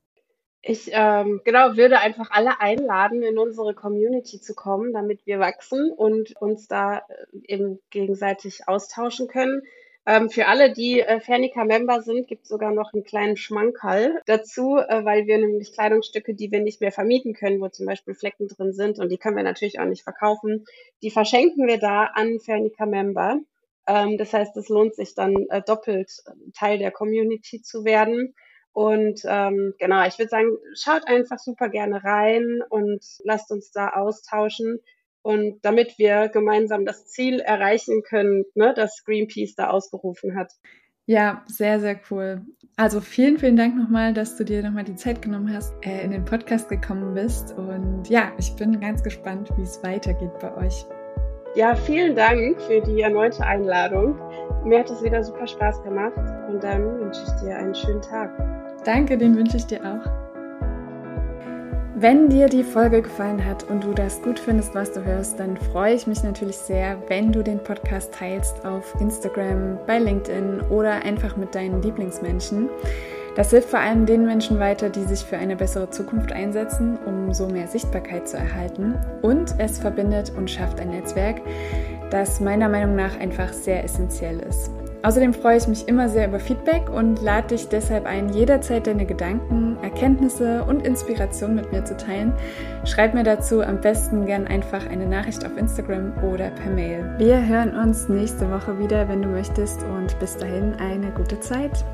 Ich 0.64 0.90
ähm, 0.92 1.40
genau 1.44 1.76
würde 1.76 1.98
einfach 1.98 2.30
alle 2.30 2.60
einladen, 2.60 3.22
in 3.24 3.36
unsere 3.36 3.74
Community 3.74 4.40
zu 4.40 4.54
kommen, 4.54 4.92
damit 4.92 5.26
wir 5.26 5.40
wachsen 5.40 5.90
und 5.90 6.40
uns 6.40 6.68
da 6.68 6.98
äh, 6.98 7.02
eben 7.48 7.80
gegenseitig 7.90 8.68
austauschen 8.68 9.26
können. 9.26 9.62
Ähm, 10.06 10.30
für 10.30 10.46
alle, 10.46 10.72
die 10.72 11.00
äh, 11.00 11.20
Fernica-Member 11.20 12.02
sind, 12.02 12.28
gibt 12.28 12.44
es 12.44 12.48
sogar 12.48 12.72
noch 12.72 12.92
einen 12.92 13.04
kleinen 13.04 13.36
Schmankerl 13.36 14.20
dazu, 14.26 14.76
äh, 14.76 15.04
weil 15.04 15.26
wir 15.26 15.38
nämlich 15.38 15.72
Kleidungsstücke, 15.72 16.34
die 16.34 16.50
wir 16.50 16.60
nicht 16.60 16.80
mehr 16.80 16.92
vermieten 16.92 17.34
können, 17.34 17.60
wo 17.60 17.68
zum 17.68 17.86
Beispiel 17.86 18.14
Flecken 18.14 18.48
drin 18.48 18.72
sind 18.72 18.98
und 18.98 19.10
die 19.10 19.18
können 19.18 19.36
wir 19.36 19.44
natürlich 19.44 19.78
auch 19.80 19.84
nicht 19.86 20.02
verkaufen, 20.02 20.64
die 21.02 21.10
verschenken 21.10 21.66
wir 21.68 21.78
da 21.78 22.04
an 22.04 22.40
Fernica-Member. 22.40 23.40
Ähm, 23.86 24.18
das 24.18 24.32
heißt, 24.32 24.56
es 24.56 24.68
lohnt 24.68 24.94
sich 24.94 25.14
dann 25.14 25.34
äh, 25.50 25.62
doppelt 25.62 26.10
äh, 26.26 26.32
Teil 26.52 26.78
der 26.78 26.90
Community 26.90 27.62
zu 27.62 27.84
werden. 27.84 28.34
Und 28.72 29.20
ähm, 29.24 29.74
genau, 29.78 30.06
ich 30.06 30.18
würde 30.18 30.30
sagen, 30.30 30.56
schaut 30.74 31.06
einfach 31.06 31.38
super 31.38 31.68
gerne 31.68 32.02
rein 32.02 32.62
und 32.68 33.04
lasst 33.24 33.50
uns 33.50 33.70
da 33.70 33.90
austauschen. 33.90 34.80
Und 35.22 35.60
damit 35.62 35.98
wir 35.98 36.28
gemeinsam 36.28 36.84
das 36.84 37.06
Ziel 37.06 37.40
erreichen 37.40 38.02
können, 38.02 38.44
ne, 38.54 38.72
das 38.74 39.04
Greenpeace 39.04 39.54
da 39.54 39.68
ausgerufen 39.70 40.36
hat. 40.36 40.52
Ja, 41.06 41.44
sehr, 41.46 41.80
sehr 41.80 42.00
cool. 42.10 42.42
Also 42.76 43.00
vielen, 43.00 43.38
vielen 43.38 43.56
Dank 43.56 43.76
nochmal, 43.76 44.14
dass 44.14 44.36
du 44.36 44.44
dir 44.44 44.62
nochmal 44.62 44.84
die 44.84 44.94
Zeit 44.94 45.20
genommen 45.20 45.54
hast, 45.54 45.74
äh, 45.84 46.02
in 46.02 46.10
den 46.10 46.24
Podcast 46.24 46.68
gekommen 46.68 47.14
bist. 47.14 47.56
Und 47.56 48.08
ja, 48.08 48.32
ich 48.38 48.54
bin 48.56 48.80
ganz 48.80 49.02
gespannt, 49.02 49.50
wie 49.56 49.62
es 49.62 49.82
weitergeht 49.82 50.38
bei 50.40 50.56
euch. 50.56 50.86
Ja, 51.54 51.74
vielen 51.74 52.16
Dank 52.16 52.60
für 52.62 52.80
die 52.80 53.02
erneute 53.02 53.44
Einladung. 53.44 54.18
Mir 54.64 54.78
hat 54.78 54.90
es 54.90 55.02
wieder 55.02 55.24
super 55.24 55.46
Spaß 55.46 55.82
gemacht 55.82 56.12
und 56.48 56.62
dann 56.62 57.00
wünsche 57.00 57.20
ich 57.26 57.32
dir 57.42 57.56
einen 57.56 57.74
schönen 57.74 58.00
Tag. 58.00 58.30
Danke, 58.84 59.18
den 59.18 59.36
wünsche 59.36 59.56
ich 59.56 59.66
dir 59.66 59.80
auch. 59.80 60.08
Wenn 61.96 62.28
dir 62.28 62.48
die 62.48 62.62
Folge 62.62 63.02
gefallen 63.02 63.44
hat 63.44 63.68
und 63.68 63.84
du 63.84 63.92
das 63.92 64.22
gut 64.22 64.38
findest, 64.38 64.74
was 64.74 64.92
du 64.92 65.04
hörst, 65.04 65.38
dann 65.38 65.56
freue 65.56 65.94
ich 65.94 66.06
mich 66.06 66.22
natürlich 66.22 66.56
sehr, 66.56 66.96
wenn 67.08 67.32
du 67.32 67.42
den 67.42 67.62
Podcast 67.62 68.14
teilst 68.14 68.64
auf 68.64 68.94
Instagram, 69.00 69.78
bei 69.86 69.98
LinkedIn 69.98 70.62
oder 70.70 71.04
einfach 71.04 71.36
mit 71.36 71.54
deinen 71.54 71.82
Lieblingsmenschen. 71.82 72.68
Das 73.34 73.50
hilft 73.50 73.70
vor 73.70 73.80
allem 73.80 74.04
den 74.04 74.26
Menschen 74.26 74.58
weiter, 74.58 74.90
die 74.90 75.04
sich 75.04 75.20
für 75.20 75.38
eine 75.38 75.56
bessere 75.56 75.88
Zukunft 75.88 76.32
einsetzen, 76.32 76.98
um 77.06 77.32
so 77.32 77.46
mehr 77.46 77.66
Sichtbarkeit 77.66 78.28
zu 78.28 78.36
erhalten. 78.36 78.94
Und 79.22 79.54
es 79.58 79.78
verbindet 79.78 80.32
und 80.36 80.50
schafft 80.50 80.80
ein 80.80 80.90
Netzwerk, 80.90 81.40
das 82.12 82.40
meiner 82.40 82.68
Meinung 82.68 82.94
nach 82.94 83.18
einfach 83.18 83.52
sehr 83.52 83.84
essentiell 83.84 84.40
ist. 84.40 84.70
Außerdem 85.04 85.34
freue 85.34 85.56
ich 85.56 85.66
mich 85.66 85.88
immer 85.88 86.08
sehr 86.08 86.28
über 86.28 86.38
Feedback 86.38 86.88
und 86.88 87.20
lade 87.20 87.48
dich 87.48 87.68
deshalb 87.68 88.06
ein, 88.06 88.28
jederzeit 88.28 88.86
deine 88.86 89.04
Gedanken, 89.04 89.76
Erkenntnisse 89.82 90.62
und 90.62 90.86
Inspiration 90.86 91.56
mit 91.56 91.72
mir 91.72 91.84
zu 91.84 91.96
teilen. 91.96 92.32
Schreib 92.84 93.12
mir 93.12 93.24
dazu 93.24 93.62
am 93.62 93.80
besten 93.80 94.26
gern 94.26 94.46
einfach 94.46 94.86
eine 94.88 95.06
Nachricht 95.06 95.44
auf 95.44 95.56
Instagram 95.56 96.12
oder 96.22 96.50
per 96.50 96.70
Mail. 96.70 97.14
Wir 97.18 97.44
hören 97.44 97.76
uns 97.76 98.08
nächste 98.08 98.48
Woche 98.48 98.78
wieder, 98.78 99.08
wenn 99.08 99.22
du 99.22 99.28
möchtest 99.28 99.82
und 99.82 100.16
bis 100.20 100.36
dahin 100.36 100.74
eine 100.74 101.10
gute 101.10 101.40
Zeit. 101.40 101.84